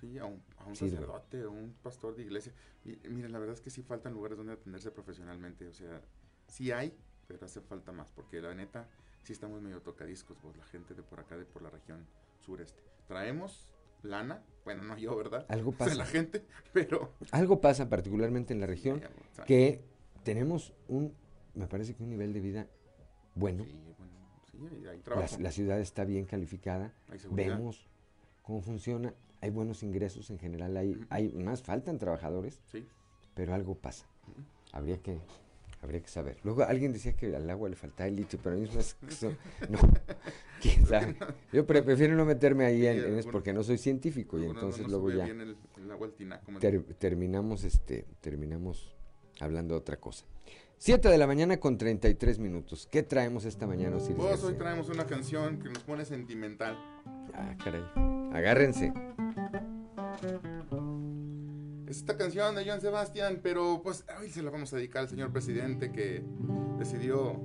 [0.00, 0.92] Sí, a un, a un Sirve.
[0.92, 2.52] sacerdote, a un pastor de iglesia.
[2.84, 5.66] Y miren, la verdad es que sí faltan lugares donde atenderse profesionalmente.
[5.66, 6.00] O sea,
[6.46, 6.92] sí hay,
[7.26, 8.10] pero hace falta más.
[8.10, 8.86] Porque la neta,
[9.22, 12.06] sí estamos medio tocadiscos, vos, la gente de por acá, de por la región
[12.44, 12.82] sureste.
[13.08, 13.70] Traemos
[14.04, 15.44] lana, bueno, no yo, ¿verdad?
[15.48, 15.94] Algo pasa.
[15.94, 19.02] la gente, pero Algo pasa particularmente en la región
[19.46, 19.82] que
[20.22, 21.12] tenemos un,
[21.54, 22.66] me parece que un nivel de vida
[23.34, 23.64] bueno.
[23.64, 24.12] sí, bueno,
[24.50, 25.36] sí, hay- La, trabajo.
[25.40, 26.92] la ciudad está bien calificada.
[27.08, 27.18] Hay.
[27.30, 27.88] Vemos
[28.42, 29.14] cómo funciona.
[29.40, 30.76] Hay buenos ingresos en general.
[30.76, 32.60] Hay, hay más faltan trabajadores.
[32.66, 32.86] Sí.
[33.34, 34.06] Pero algo pasa.
[34.72, 35.18] Habría que,
[35.84, 36.38] habría que saber.
[36.42, 38.96] Luego alguien decía que al agua le faltaba el litio, pero a mí no es
[39.08, 39.32] eso.
[39.68, 39.78] No,
[40.60, 41.14] quién sabe.
[41.52, 45.10] Yo pre- prefiero no meterme ahí en, eso porque no soy científico y entonces luego
[45.10, 48.94] ya bien el, el agua al tinaco, ¿me ter- terminamos este terminamos
[49.40, 50.24] hablando de otra cosa.
[50.78, 52.88] 7 de la mañana con 33 minutos.
[52.90, 56.76] ¿Qué traemos esta mañana, Osiris Vos hoy traemos una canción que nos pone sentimental.
[57.32, 57.82] Ah, caray.
[58.32, 58.92] Agárrense.
[61.94, 65.08] Es esta canción de Joan Sebastián, pero pues hoy se la vamos a dedicar al
[65.08, 66.24] señor presidente que
[66.76, 67.40] decidió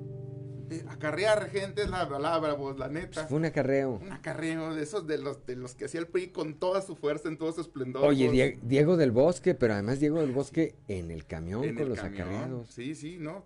[0.71, 3.27] eh, acarrear gente, es la palabra, vos, la neta.
[3.27, 3.99] Fue un acarreo.
[4.01, 6.95] Un acarreo de esos de los, de los que hacía el PRI con toda su
[6.95, 8.03] fuerza, en todo su esplendor.
[8.03, 8.31] Oye.
[8.31, 11.89] Die- Diego del Bosque, pero además Diego del Bosque en el camión En con el
[11.89, 12.27] los camión.
[12.27, 12.69] acarreados.
[12.69, 13.45] Sí, sí, ¿no?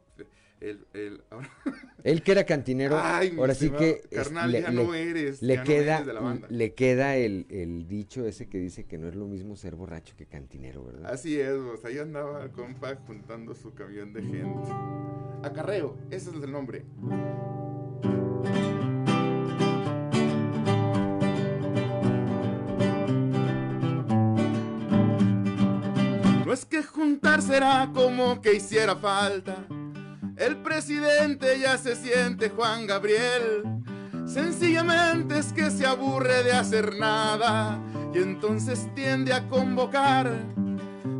[0.64, 1.49] El, el, ahora-
[2.06, 5.60] Él que era cantinero, Ay, ahora sí que es- carnal, ya no eres, le ya
[5.60, 6.48] no queda, eres de la banda.
[6.49, 10.15] le queda el, el dicho ese que dice que no es lo mismo ser borracho
[10.15, 11.11] que cantinero, ¿verdad?
[11.11, 11.53] Así es,
[11.84, 14.69] ahí andaba el compa juntando su camión de gente.
[15.44, 16.85] Acarreo, ese es el nombre.
[26.45, 29.65] No es que juntar será como que hiciera falta.
[30.44, 33.64] El presidente ya se siente Juan Gabriel.
[34.26, 37.80] Sencillamente es que se aburre de hacer nada
[38.14, 40.30] y entonces tiende a convocar.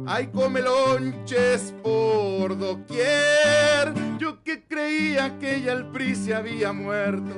[0.08, 3.94] Hay comelonches por doquier.
[4.20, 7.34] Yo que creía que ya el PRI se había muerto.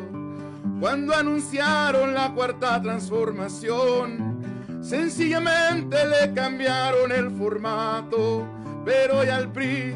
[0.80, 4.42] Cuando anunciaron la cuarta transformación,
[4.82, 8.48] sencillamente le cambiaron el formato.
[8.84, 9.96] Pero ya al PRI,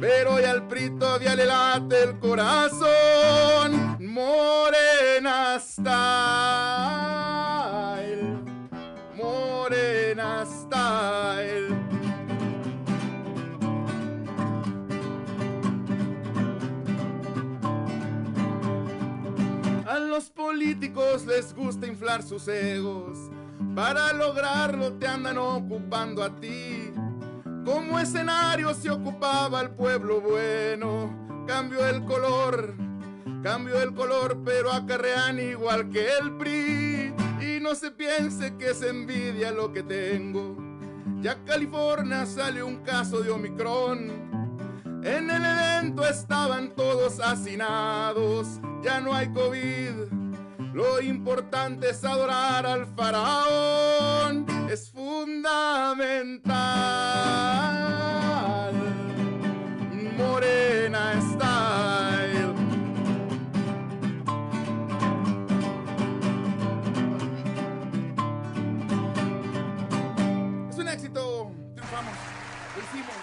[0.00, 3.96] pero ya al PRI todavía le late el corazón.
[4.00, 5.90] Morena style,
[9.14, 11.76] morena style.
[19.86, 23.30] A los políticos les gusta inflar sus egos.
[23.74, 26.90] Para lograrlo te andan ocupando a ti.
[27.64, 31.44] Como escenario se ocupaba el pueblo bueno.
[31.46, 32.74] Cambió el color,
[33.42, 37.14] cambió el color, pero acarrean igual que el PRI.
[37.40, 40.56] Y no se piense que se envidia lo que tengo.
[41.20, 44.30] Ya California sale un caso de Omicron.
[45.02, 50.12] En el evento estaban todos hacinados, ya no hay COVID.
[50.74, 54.46] Lo importante es adorar al faraón,
[55.40, 56.50] fundamental.
[60.18, 62.54] Morena style.
[70.68, 72.14] Es un éxito, triunfamos,
[72.76, 73.14] lo hicimos.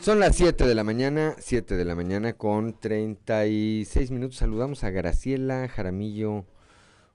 [0.00, 4.36] Son las 7 de la mañana, 7 de la mañana con 36 minutos.
[4.36, 6.44] Saludamos a Graciela Jaramillo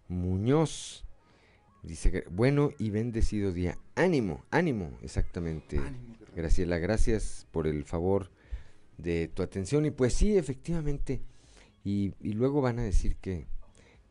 [0.08, 1.07] Muñoz.
[1.84, 3.78] Dice, bueno y bendecido día.
[3.96, 5.80] Ánimo, ánimo, exactamente.
[6.36, 8.30] Graciela, gracias por el favor
[8.98, 9.86] de tu atención.
[9.86, 11.22] Y pues sí, efectivamente.
[11.84, 13.48] Y, y luego van a decir que,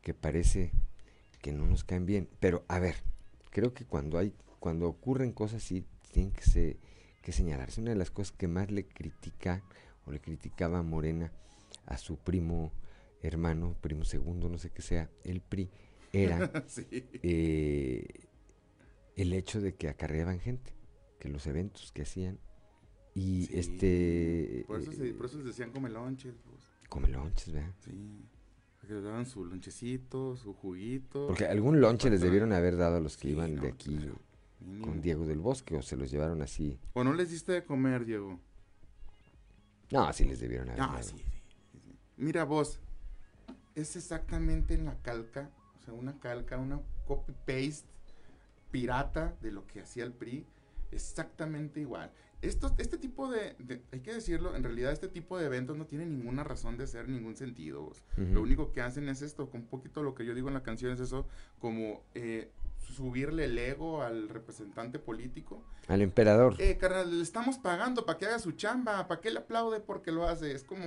[0.01, 0.71] que parece
[1.41, 2.29] que no nos caen bien.
[2.39, 2.95] Pero a ver,
[3.51, 6.77] creo que cuando hay, cuando ocurren cosas así, tienen que, se,
[7.21, 7.81] que señalarse.
[7.81, 9.63] Una de las cosas que más le critica
[10.05, 11.31] o le criticaba a Morena
[11.85, 12.71] a su primo
[13.21, 15.69] hermano, primo segundo, no sé qué sea, el PRI,
[16.23, 16.85] era Sí.
[16.91, 18.07] eh,
[19.15, 20.73] el hecho de que acarreaban gente,
[21.19, 22.39] que los eventos que hacían
[23.13, 23.57] y Sí.
[23.59, 26.35] este Por eso, eh, se, por eso les decían come lonches.
[26.43, 26.63] Pues.
[26.89, 27.73] come lonches, ¿verdad?
[27.83, 28.21] Sí.
[28.81, 31.27] Que les daban su lonchecito, su juguito.
[31.27, 33.99] Porque algún lonche les debieron haber dado a los que Sí, iban no, de aquí
[34.81, 36.79] con Diego del Bosque o se los llevaron así.
[36.93, 38.39] ¿O no les diste de comer, Diego?
[39.91, 41.03] No, sí les debieron haber Ah, dado.
[41.03, 41.95] sí, sí, sí.
[42.17, 42.79] Mira vos,
[43.75, 45.49] es exactamente en la calca,
[45.91, 47.87] sea, una calca, una copy-paste
[48.71, 50.45] pirata de lo que hacía el PRI,
[50.91, 52.11] exactamente igual.
[52.41, 55.85] Esto, este tipo de, de- hay que decirlo, en realidad este tipo de eventos no
[55.85, 57.91] tienen ninguna razón de ser, ningún sentido.
[58.15, 60.61] Lo único que hacen es esto, con un poquito lo que yo digo en la
[60.63, 61.27] canción es eso,
[61.59, 62.51] como eh,
[62.93, 65.63] subirle el ego al representante político.
[65.87, 66.55] Al emperador.
[66.59, 70.11] Eh, carnal, le estamos pagando para que haga su chamba, ¿para qué le aplaude porque
[70.11, 70.51] lo hace?
[70.53, 70.83] Es como,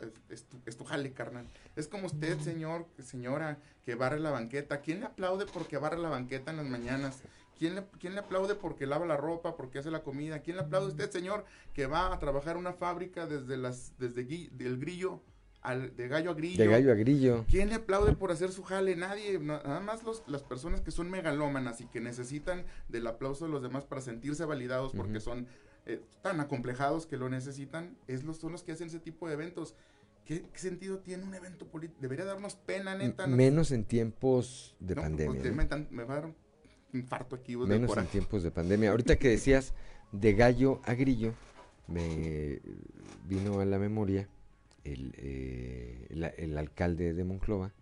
[0.00, 1.46] es, es tu, es tu jale, carnal.
[1.76, 4.80] Es como usted, señor, señora, que barre la banqueta.
[4.80, 7.22] ¿Quién le aplaude porque barre la banqueta en las mañanas?
[7.58, 10.40] ¿Quién le, quién le aplaude porque lava la ropa, porque hace la comida?
[10.40, 11.44] ¿Quién le aplaude a usted, señor,
[11.74, 15.20] que va a trabajar en una fábrica desde las, desde gui- del grillo
[15.62, 16.58] al, de gallo a grillo?
[16.62, 17.44] De gallo a grillo.
[17.48, 18.96] ¿Quién le aplaude por hacer su jale?
[18.96, 19.38] Nadie.
[19.38, 23.52] na- Nada más los, las personas que son megalómanas y que necesitan del aplauso de
[23.52, 25.46] los demás para sentirse validados porque son
[25.86, 29.34] eh, tan acomplejados que lo necesitan, es los, son los que hacen ese tipo de
[29.34, 29.74] eventos.
[30.24, 31.98] ¿Qué, qué sentido tiene un evento político?
[32.00, 33.26] Debería darnos pena, neta.
[33.26, 33.36] ¿no?
[33.36, 35.40] Menos en tiempos de No, pandemia.
[35.40, 35.56] pues, ¿no?
[35.56, 36.36] me, tan- me va a dar un
[36.92, 37.56] infarto aquí.
[37.56, 38.90] vos, Menos en tiempos de pandemia.
[38.90, 39.74] Ahorita que decías
[40.12, 41.34] de gallo a grillo,
[41.88, 42.60] me
[43.26, 44.28] vino a la memoria
[44.84, 47.72] el, eh, el, el alcalde de Monclova,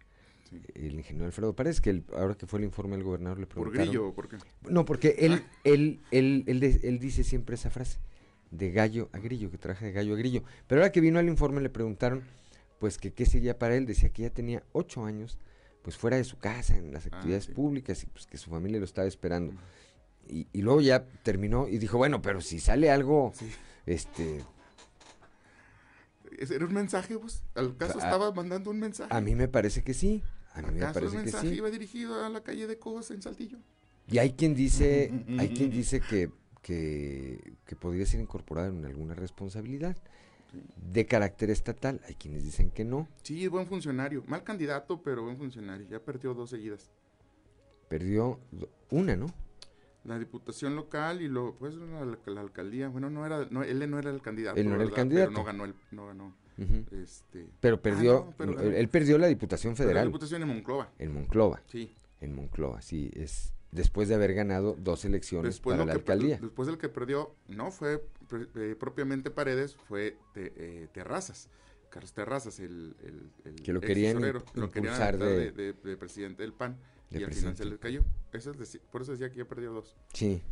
[0.74, 3.54] el ingeniero Alfredo Párez, que el- ahora que fue el informe del gobernador le ¿Por
[3.56, 3.86] preguntaron.
[3.88, 4.36] grillo o por qué?
[4.68, 7.98] No, porque él, él, él, él, él dice siempre esa frase,
[8.50, 10.42] de gallo a grillo, que traje de gallo a grillo.
[10.66, 12.22] Pero ahora que vino al informe le preguntaron,
[12.80, 15.38] pues que qué seguía para él, decía que ya tenía ocho años,
[15.82, 17.52] pues fuera de su casa, en las Ah, actividades sí.
[17.52, 19.54] públicas, y pues que su familia lo estaba esperando.
[20.28, 23.32] Y, y luego ya terminó y dijo, bueno, pero si sale algo,
[23.86, 24.44] este, ¿Ese
[26.40, 27.42] ¿Era un mensaje, vos?
[27.54, 29.14] ¿Al caso a- estaba mandando un mensaje?
[29.14, 30.22] a mí me parece que sí,
[30.54, 31.54] a mí me ¿Acaso el parece que mensaje sí.
[31.54, 33.58] iba dirigido a la calle de Cos en Saltillo?
[34.08, 36.30] Y hay quien dice, hay quien dice que,
[36.62, 39.96] que, que podría ser incorporado en alguna responsabilidad
[40.92, 42.00] de carácter estatal.
[42.08, 43.06] Hay quienes dicen que no.
[43.22, 44.24] Sí, buen funcionario.
[44.26, 45.86] Mal candidato, pero buen funcionario.
[45.88, 46.90] Ya perdió dos seguidas.
[47.88, 48.40] Perdió
[48.90, 49.26] una, ¿no?
[50.04, 52.88] La diputación local y lo, pues la, la alcaldía.
[52.88, 54.58] Bueno, no era, no, él no era el candidato.
[54.58, 55.28] Él no era el candidato.
[55.30, 56.34] Pero no ganó, el, no ganó.
[56.90, 60.04] Este, Pero ah, perdió, no, pero él, perdió la Diputación Federal.
[60.04, 60.90] La diputación en Monclova.
[60.98, 61.62] En Monclova.
[61.66, 61.94] Sí.
[62.20, 63.10] En Monclova, sí.
[63.14, 66.38] Es después de haber ganado dos elecciones Después, para la alcaldía.
[66.40, 68.04] después del que perdió, no fue
[68.56, 71.48] eh, propiamente Paredes, fue te- eh, Terrazas.
[71.88, 75.72] Carlos Terrazas, el, el, el Que lo querían imp- lo querían impulsar aventar de- de,
[75.72, 76.76] de- de presidente del PAN.
[77.10, 78.04] Y al final se les cayó.
[78.32, 79.96] Eso es por eso decía que ya perdió dos.
[80.12, 80.42] Sí.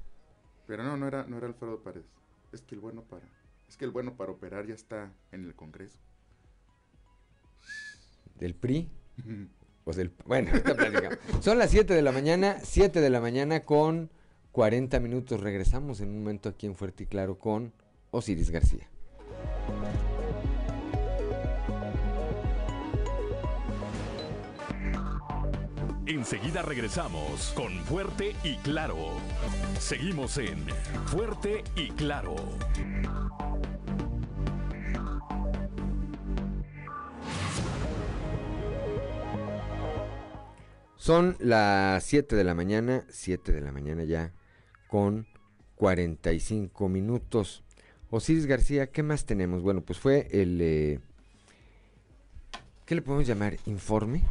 [0.67, 2.07] Pero no, no era, no era Alfredo Paredes.
[2.53, 3.27] Es que el bueno para,
[3.69, 5.99] es que el bueno para operar ya está en el Congreso.
[8.39, 8.89] Del PRI.
[9.85, 11.19] O del, bueno, ahorita platicamos.
[11.41, 14.11] Son las 7 de la mañana, 7 de la mañana con
[14.53, 15.41] 40 minutos.
[15.41, 17.73] Regresamos en un momento aquí en Fuerte y Claro con
[18.11, 18.89] Osiris García.
[26.09, 28.97] Enseguida regresamos con Fuerte y Claro.
[29.79, 30.67] Seguimos en
[31.05, 32.35] Fuerte y Claro.
[40.97, 44.33] Son las 7 de la mañana, 7 de la mañana ya,
[44.89, 45.27] con
[45.77, 47.63] 45 minutos.
[48.11, 49.63] Osiris García, ¿qué más tenemos?
[49.63, 50.59] Bueno, pues fue el...
[50.61, 51.01] eh,
[52.87, 53.59] ¿Qué le podemos llamar?
[53.67, 54.23] ¿Informe?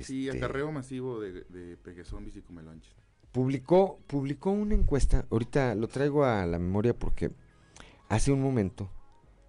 [0.00, 2.94] Sí, Este, acarreo masivo de, de peguezombis y comelonches.
[3.32, 7.30] Publicó, publicó una encuesta, ahorita lo traigo a la memoria porque
[8.08, 8.90] hace un momento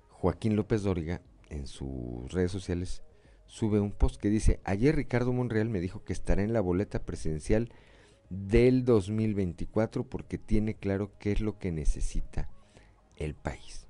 [0.09, 3.03] Joaquín López Dóriga en sus redes sociales
[3.45, 7.03] sube un post que dice, ayer Ricardo Monreal me dijo que estará en la boleta
[7.03, 7.69] presidencial
[8.29, 12.49] del 2024 porque tiene claro qué es lo que necesita
[13.17, 13.87] el país.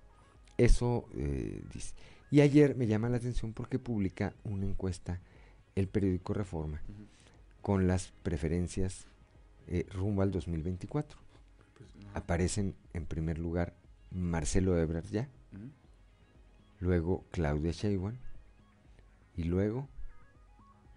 [0.57, 1.95] Eso eh, dice.
[2.29, 5.21] Y ayer me llama la atención porque publica una encuesta
[5.75, 6.81] el periódico Reforma
[7.61, 9.05] con las preferencias
[9.67, 11.17] eh, rumbo al 2024.
[12.13, 13.73] Aparecen en primer lugar
[14.11, 15.29] Marcelo Ebrard ya,
[16.79, 18.15] luego Claudia Sheinbaum
[19.35, 19.87] y luego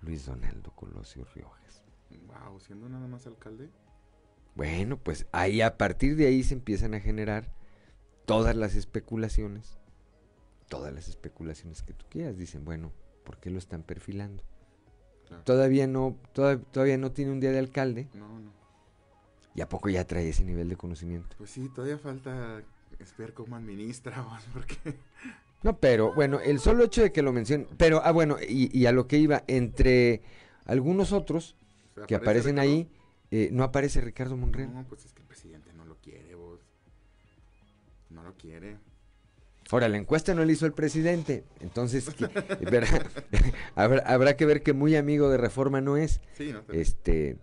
[0.02, 1.82] Luis Donaldo Colosio Riojas.
[2.26, 3.70] Wow, siendo nada más alcalde.
[4.54, 7.52] Bueno, pues ahí a partir de ahí se empiezan a generar
[8.26, 9.78] todas las especulaciones
[10.68, 12.36] todas las especulaciones que tú quieras.
[12.36, 12.92] Dicen, bueno,
[13.24, 14.42] ¿por qué lo están perfilando?
[15.44, 18.08] Todavía no, toda- todavía no tiene un día de alcalde.
[18.14, 18.50] No, no.
[19.54, 21.34] ¿Y a poco ya trae ese nivel de conocimiento?
[21.38, 22.62] Pues sí, todavía falta
[23.18, 24.76] ver cómo administra, vos, porque
[25.62, 28.86] No, pero bueno, el solo hecho de que lo mencionen, pero, ah, bueno, y, y
[28.86, 30.22] a lo que iba, entre
[30.66, 31.56] algunos otros
[31.94, 32.88] sea, que aparece aparecen ahí,
[33.30, 34.72] eh, no aparece Ricardo Monreal.
[34.72, 36.60] no, pues es que el presidente no lo quiere, vos.
[38.10, 38.78] No lo quiere.
[39.72, 42.06] Ahora, la encuesta no la hizo el presidente, entonces
[42.60, 43.04] verá-
[43.74, 46.20] habrá, habrá que ver que muy amigo de Reforma no es.
[46.36, 47.36] Sí, no, Este,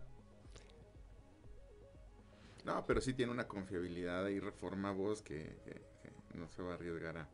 [2.66, 6.72] No, pero sí tiene una confiabilidad y reforma vos que, que- que no se va
[6.72, 7.28] a arriesgar a...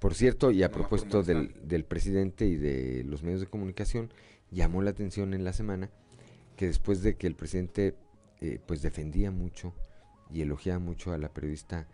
[0.00, 4.12] por cierto, y a No propósito del presidente y de los medios de comunicación,
[4.50, 5.90] llamó la atención en la semana
[6.56, 7.94] que después de que el presidente
[8.40, 9.74] eh, pues defendía mucho
[10.32, 11.86] y elogiaba mucho a la periodista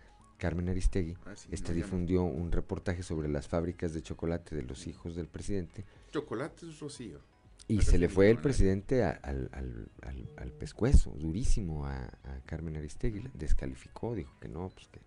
[0.44, 4.86] Carmen Aristegui, Ah, sí, este difundió un reportaje sobre las fábricas de chocolate de los
[4.86, 7.18] hijos del presidente Chocolate es rocío.
[7.66, 12.40] y se le fue el presidente a- al, al, al- al pescuezo, durísimo a, a
[12.44, 15.00] Carmen Aristegui, la descalificó, dijo que no, pues que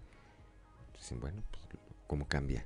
[0.95, 1.64] dicen, bueno, pues
[2.07, 2.65] cómo cambia.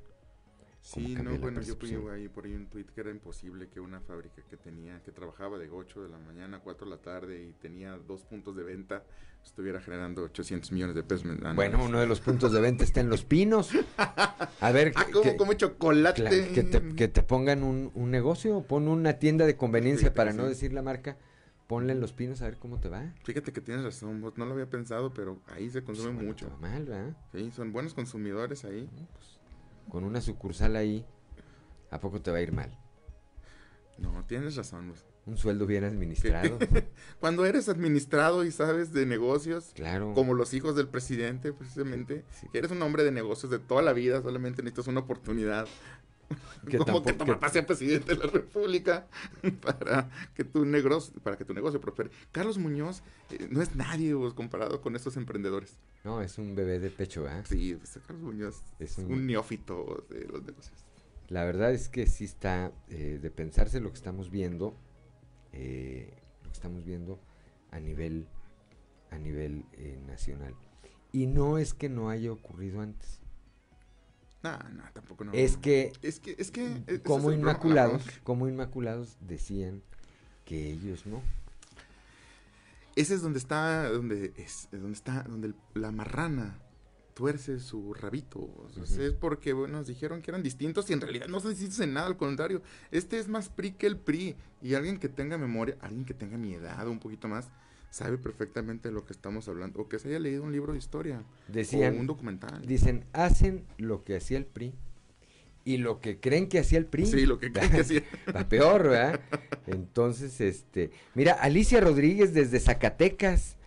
[0.84, 2.10] Sí, no, bueno, yo percepción.
[2.12, 5.60] ahí por ahí un tweet que era imposible que una fábrica que tenía, que trabajaba
[5.60, 8.64] de 8 de la mañana a 4 de la tarde y tenía dos puntos de
[8.64, 9.03] venta,
[9.45, 11.26] estuviera generando 800 millones de pesos.
[11.28, 11.56] anuales.
[11.56, 13.70] Bueno, uno de los puntos de venta está en Los Pinos.
[13.98, 16.52] A ver, Ah, que- ¿cómo que- come chocolate?
[16.53, 20.48] que, te, que te pongan un, un negocio, pon una tienda de conveniencia para no
[20.48, 21.16] decir la marca,
[21.68, 23.14] ponle en Los Pinos a ver cómo te va.
[23.24, 26.28] Fíjate que tienes razón, vos no lo había pensado, pero ahí se consume Pues, bueno,
[26.32, 26.58] mucho.
[26.60, 27.16] mal, ¿verdad?
[27.34, 28.90] Sí, son buenos consumidores ahí.
[29.91, 31.05] Con una sucursal ahí,
[31.89, 32.72] ¿a poco te va a ir mal?
[33.97, 34.93] No, tienes razón.
[35.26, 36.57] Un sueldo bien administrado.
[37.19, 40.13] Cuando eres administrado y sabes de negocios, Claro.
[40.13, 42.23] como los hijos del presidente, precisamente,
[42.53, 45.68] que eres un hombre de negocios de toda la vida, solamente necesitas una oportunidad.
[46.70, 49.08] Que como que tampoco- tu papá sea presidente de la República
[49.62, 52.12] para que tu negocio, para que tu negocio prospere.
[52.32, 53.02] Carlos Muñoz
[53.32, 55.78] eh, no es nadie vos, comparado con estos emprendedores.
[56.03, 57.45] No, es un bebé de pecho, ¿verdad?
[57.48, 60.78] Sí, pues, Carlos Muñoz Es un- un, neófito de los negocios.
[61.30, 64.76] La verdad es que sí está eh, de pensarse lo que estamos viendo,
[65.53, 66.14] eh,
[66.44, 67.20] lo que estamos viendo
[67.72, 68.28] a nivel,
[69.12, 70.53] a nivel eh, nacional.
[71.14, 73.20] Y no es que no haya ocurrido antes.
[74.43, 75.34] No, no, tampoco no.
[75.34, 76.81] Es que, Es que, es que.
[76.88, 79.81] es como inmaculados, como inmaculados decían
[80.45, 81.22] que ellos no.
[82.95, 86.59] Ese es donde está, donde es, donde está, donde el- la marrana
[87.13, 88.39] tuerce su rabito.
[88.39, 89.01] o sea, Ujú.
[89.01, 91.93] Es porque bueno, nos dijeron que eran distintos y en realidad no son distintos en
[91.93, 92.61] nada, al contrario.
[92.89, 94.35] Este es más PRI que el PRI.
[94.61, 97.49] Y alguien que tenga memoria, alguien que tenga mi edad un poquito más,
[97.91, 99.80] sabe perfectamente de lo que estamos hablando.
[99.81, 101.22] O que se haya leído un libro de historia.
[101.47, 102.65] Decían, o un documental.
[102.65, 104.73] Dicen, hacen lo que hacía el PRI
[105.63, 107.05] y lo que creen que hacía el PRI.
[107.05, 108.03] Sí, lo que creen que hacía.
[108.35, 109.19] Va peor, ¿verdad?
[109.68, 113.57] Entonces, este, mira, Alicia Rodríguez desde Zacatecas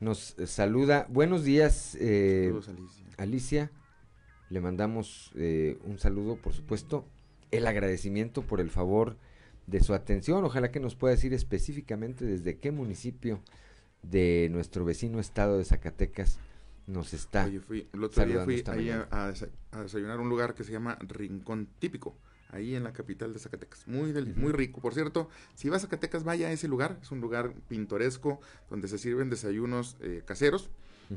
[0.00, 1.06] nos saluda.
[1.10, 3.06] Buenos días, eh, Saludos, Alicia.
[3.18, 3.70] Alicia.
[4.50, 7.06] Le mandamos eh, un saludo, por supuesto.
[7.50, 9.16] El agradecimiento por el favor
[9.68, 10.44] de su atención.
[10.44, 13.40] Ojalá que nos pueda decir específicamente desde qué municipio
[14.02, 16.38] de nuestro vecino estado de Zacatecas
[16.86, 19.32] nos está Oye, fui, el otro día fui ahí a,
[19.82, 22.16] desayunar a un lugar que se llama Rincón Típico,
[22.48, 23.86] ahí en la capital de Zacatecas.
[23.86, 24.80] Muy, deli- muy rico.
[24.80, 26.98] Por cierto, si vas a Zacatecas, vaya a ese lugar.
[27.02, 28.40] Es un lugar pintoresco
[28.70, 30.70] donde se sirven desayunos eh, caseros,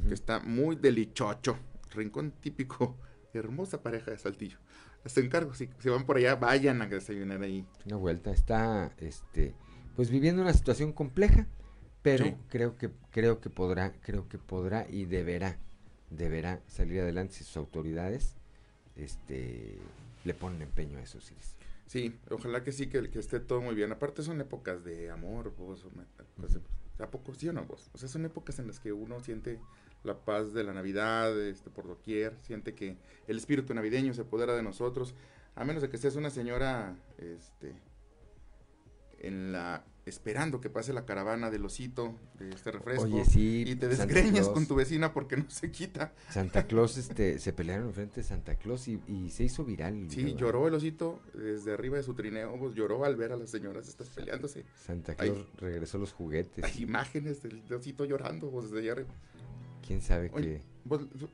[0.07, 1.57] que está muy delichocho.
[1.93, 2.97] Rincón Típico.
[3.33, 4.57] Hermosa pareja de Saltillo.
[5.03, 7.65] Les encargo, si, si van por allá, vayan a desayunar ahí.
[7.85, 8.31] una vuelta.
[8.31, 9.53] Está, este,
[9.95, 11.47] pues viviendo una situación compleja,
[12.01, 12.35] pero Sí.
[12.49, 15.57] creo que creo que podrá, creo que podrá y deberá,
[16.09, 18.35] deberá salir adelante si sus autoridades,
[18.95, 19.77] este,
[20.23, 21.55] le ponen empeño a eso, Ciris.
[21.87, 23.91] Sí, ojalá que sí, que, que esté todo muy bien.
[23.91, 25.83] Aparte son épocas de amor, vos.
[25.85, 26.05] o me-
[26.37, 26.57] pues,
[26.99, 27.89] ¿A poco sí o no, vos?
[27.93, 29.59] O sea, son épocas en las que uno siente
[30.03, 32.97] la paz de la Navidad este, por doquier, siente que
[33.27, 35.13] el espíritu navideño se apodera de nosotros,
[35.55, 37.75] a menos de que seas una señora, este,
[39.19, 43.75] en la esperando que pase la caravana del osito de este refresco Oye, sí, y
[43.75, 46.13] te desgreñas con tu vecina porque no se quita.
[46.29, 50.07] Santa Claus, este, se pelearon enfrente de Santa Claus y, y se hizo viral.
[50.09, 53.51] Sí, lloró el osito desde arriba de su trineo, pues, lloró al ver a las
[53.51, 54.65] señoras estas peleándose.
[54.75, 56.63] Santa Hay- Claus regresó los juguetes.
[56.63, 59.13] Hay imágenes del osito llorando pues, desde allá arriba.
[59.85, 60.61] ¿Quién sabe qué?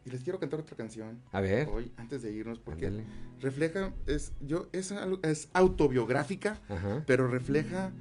[0.06, 1.20] y les quiero cantar otra canción.
[1.32, 1.68] A ver.
[1.70, 3.06] Hoy, antes de irnos, porque Ándale.
[3.40, 4.94] refleja, es, yo, es,
[5.24, 7.04] es autobiográfica, Ajá.
[7.08, 7.92] pero refleja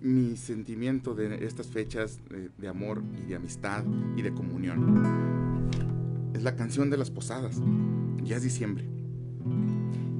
[0.00, 3.84] mi sentimiento de estas fechas de, de amor y de amistad
[4.16, 5.60] y de comunión.
[6.34, 7.56] Es la canción de las posadas.
[8.22, 8.86] Ya es diciembre.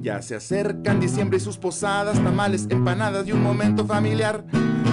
[0.01, 4.45] Ya se acercan diciembre y sus posadas, tamales, empanadas y un momento familiar.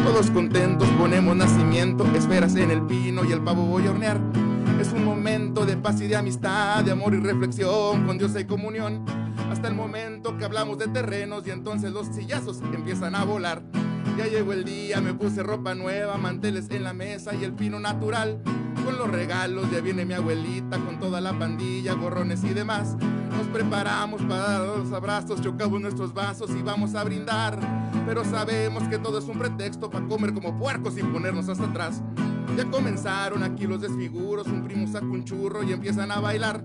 [0.05, 4.21] Todos contentos ponemos nacimiento, esferas en el pino y el pavo voy a hornear.
[4.79, 8.45] Es un momento de paz y de amistad, de amor y reflexión, con Dios hay
[8.45, 9.05] comunión.
[9.51, 13.63] Hasta el momento que hablamos de terrenos y entonces los sillazos empiezan a volar.
[14.17, 17.81] Ya llegó el día, me puse ropa nueva, manteles en la mesa y el pino
[17.81, 18.41] natural.
[18.85, 22.97] Con los regalos ya viene mi abuelita con toda la pandilla, gorrones y demás.
[23.37, 27.59] Nos preparamos para dar los abrazos, chocamos nuestros vasos y vamos a brindar.
[28.07, 32.01] Pero sabemos que todo es un pretexto para comer como puercos sin ponernos hasta atrás.
[32.57, 36.65] Ya comenzaron aquí los desfiguros, un primo saca un churro y empiezan a bailar.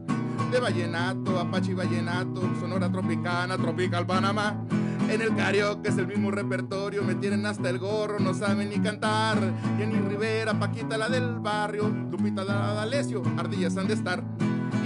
[0.51, 4.65] De vallenato, apache y vallenato, sonora tropicana, tropical Panamá.
[5.09, 8.79] En el karaoke es el mismo repertorio, me tienen hasta el gorro, no saben ni
[8.79, 9.37] cantar.
[9.77, 14.23] Jenny Rivera, Paquita la del barrio, Lupita la D'Alessio, ardillas han de estar.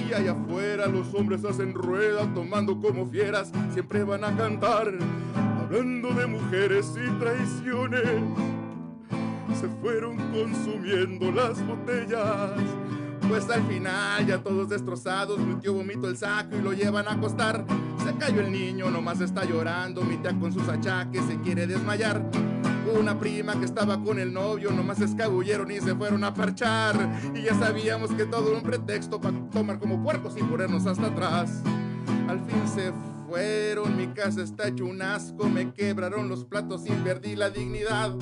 [0.10, 4.92] Y allá afuera los hombres hacen rueda, tomando como fieras, siempre van a cantar.
[5.60, 8.08] Hablando de mujeres y traiciones,
[9.56, 12.52] se fueron consumiendo las botellas.
[13.28, 17.14] Pues al final ya todos destrozados, mi tío vomito el saco y lo llevan a
[17.14, 17.66] acostar.
[18.04, 22.24] Se cayó el niño, nomás está llorando, mi tía con sus achaques se quiere desmayar.
[22.98, 26.96] Una prima que estaba con el novio, nomás escabulleron y se fueron a parchar.
[27.36, 31.08] Y ya sabíamos que todo era un pretexto para tomar como puercos y ponernos hasta
[31.08, 31.62] atrás.
[32.30, 32.94] Al fin se
[33.28, 38.14] fueron, mi casa está hecho un asco, me quebraron los platos y perdí la dignidad.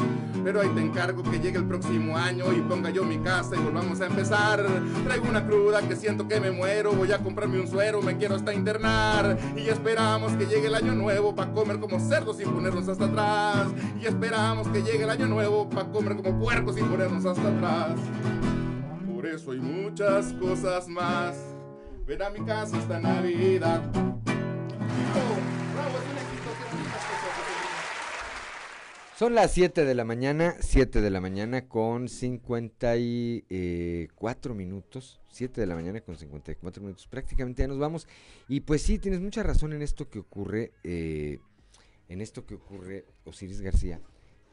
[0.44, 3.60] Pero ahí te encargo que llegue el próximo año y ponga yo mi casa y
[3.60, 4.66] volvamos a empezar.
[5.04, 8.36] Traigo una cruda que siento que me muero, voy a comprarme un suero, me quiero
[8.36, 9.38] hasta internar.
[9.56, 13.68] Y esperamos que llegue el año nuevo para comer como cerdos sin ponernos hasta atrás.
[14.02, 18.00] Y esperamos que llegue el año nuevo para comer como puercos sin ponernos hasta atrás.
[19.14, 21.36] Por eso hay muchas cosas más.
[22.06, 23.82] Ven a mi casa esta Navidad.
[29.18, 35.22] Son las 7 de la mañana, 7 de la mañana con 54 minutos.
[35.30, 37.08] 7 de la mañana con 54 minutos.
[37.08, 38.10] Prácticamente ya nos vamos.
[38.50, 41.40] Y pues sí, tienes mucha razón en esto que ocurre, eh,
[42.10, 44.02] en esto que ocurre, Osiris García,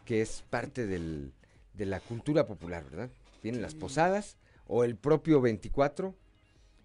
[0.05, 1.33] que es parte del,
[1.75, 3.11] de la cultura popular, ¿verdad?
[3.43, 4.37] Vienen las posadas
[4.69, 6.15] o el propio 24.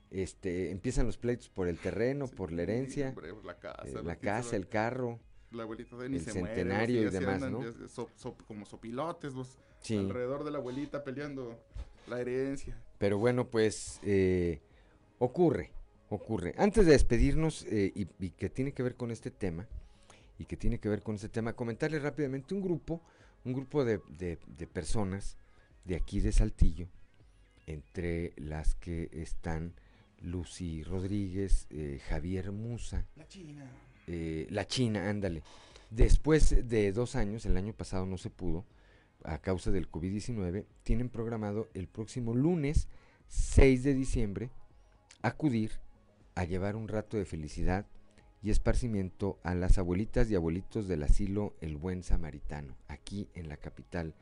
[0.09, 4.15] Este, empiezan los pleitos por el terreno, por la herencia, hombre, la casa, eh, la
[4.15, 5.19] casa, el carro,
[5.51, 7.63] La abuelita de ni el se muere, centenario y demás, andan ¿no?
[7.63, 9.95] ya so- so- como sopilotes, los Sí.
[9.97, 11.57] alrededor de la abuelita peleando
[12.07, 12.77] la herencia.
[12.97, 14.59] Pero bueno, pues eh,
[15.19, 15.71] ocurre,
[16.09, 16.53] ocurre.
[16.57, 19.67] Antes de despedirnos, eh, y, y que tiene que ver con este tema,
[20.39, 23.01] y que tiene que ver con este tema, comentarles rápidamente un grupo,
[23.45, 25.37] un grupo de, de- de personas
[25.85, 26.87] de aquí de Saltillo,
[27.65, 29.73] entre las que están
[30.21, 33.69] Lucy Rodríguez, eh, Javier Musa, La China.
[34.07, 35.43] Eh, la China, ándale.
[35.89, 38.65] Después de dos años, el año pasado no se pudo,
[39.23, 42.87] a causa del COVID-19, tienen programado el próximo lunes
[43.27, 44.49] 6 de diciembre
[45.21, 45.71] acudir
[46.35, 47.85] a llevar un rato de felicidad
[48.41, 53.57] y esparcimiento a las abuelitas y abuelitos del asilo El Buen Samaritano, aquí en la
[53.57, 54.13] capital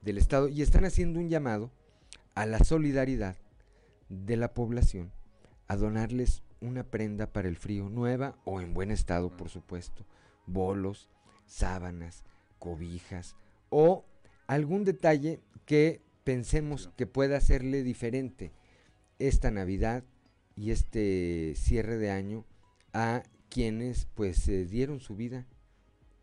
[0.00, 1.70] del estado, y están haciendo un llamado
[2.34, 3.36] a la solidaridad
[4.08, 5.12] de la población
[5.66, 10.04] a donarles una prenda para el frío nueva o en buen estado, por supuesto,
[10.46, 11.08] bolos,
[11.46, 12.24] sábanas,
[12.58, 13.36] cobijas
[13.70, 14.04] o
[14.46, 18.52] algún detalle que pensemos que pueda hacerle diferente
[19.18, 20.04] esta Navidad
[20.56, 22.44] y este cierre de año
[22.92, 25.46] a quienes pues eh, dieron su vida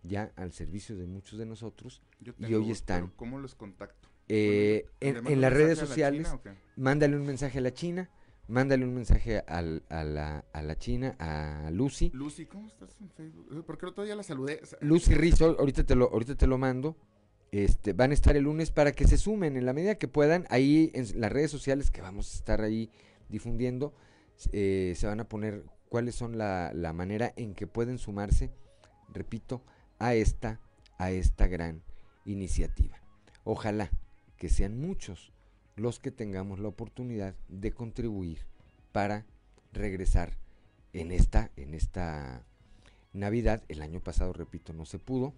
[0.03, 3.07] ya al servicio de muchos de nosotros Yo y tengo hoy dos, están.
[3.15, 4.09] ¿cómo los contacto?
[4.27, 8.09] eh, ¿Le en, las redes la sociales, China mándale un mensaje a la China,
[8.47, 12.11] mándale un mensaje al- a, la, a la China, a Lucy.
[12.13, 13.47] Lucy, ¿cómo estás en Facebook?
[13.51, 14.61] Eh, Porque el otro día la saludé.
[14.81, 16.95] Lucy Rizzo, ahorita te lo, ahorita te lo mando.
[17.51, 20.45] Este, van a estar el lunes para que se sumen en la medida que puedan.
[20.49, 22.89] Ahí en las redes sociales que vamos a estar ahí
[23.29, 23.93] difundiendo,
[24.51, 28.51] eh, se van a poner cuáles son la, la manera en que pueden sumarse,
[29.13, 29.63] repito,
[29.99, 30.59] a esta,
[30.97, 31.81] a esta gran
[32.25, 32.97] iniciativa.
[33.45, 33.89] Ojalá
[34.37, 35.31] que sean muchos
[35.75, 38.39] los que tengamos la oportunidad de contribuir
[38.91, 39.25] para
[39.73, 40.37] regresar
[40.93, 42.43] en esta, en esta
[43.13, 43.63] Navidad.
[43.67, 45.33] El año pasado, repito, no se pudo.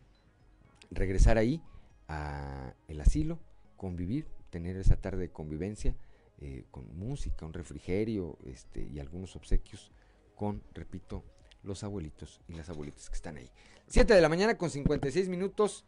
[0.91, 1.61] Regresar ahí
[2.07, 3.39] a el asilo,
[3.75, 5.95] convivir, tener esa tarde de convivencia
[6.39, 9.91] eh, con música, un refrigerio este, y algunos obsequios
[10.35, 11.23] con, repito,
[11.63, 13.49] los abuelitos y las abuelitas que están ahí.
[13.87, 15.83] 7 de la mañana con 56 minutos.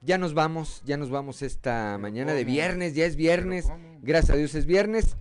[0.00, 3.68] Ya nos vamos, ya nos vamos esta mañana de viernes, ya es viernes.
[4.02, 5.16] Gracias a Dios es viernes.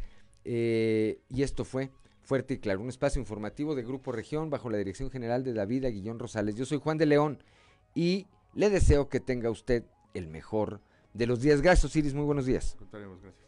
[0.45, 1.89] eh, y esto fue
[2.21, 5.85] Fuerte y Claro, un espacio informativo de Grupo Región bajo la dirección general de David
[5.85, 6.55] Aguillón Rosales.
[6.55, 7.41] Yo soy Juan de León
[7.95, 9.83] y le deseo que tenga usted
[10.13, 10.81] el mejor
[11.13, 11.61] de los días.
[11.61, 12.75] Gracias, Osiris, muy buenos días.
[12.77, 13.47] Contaremos, gracias.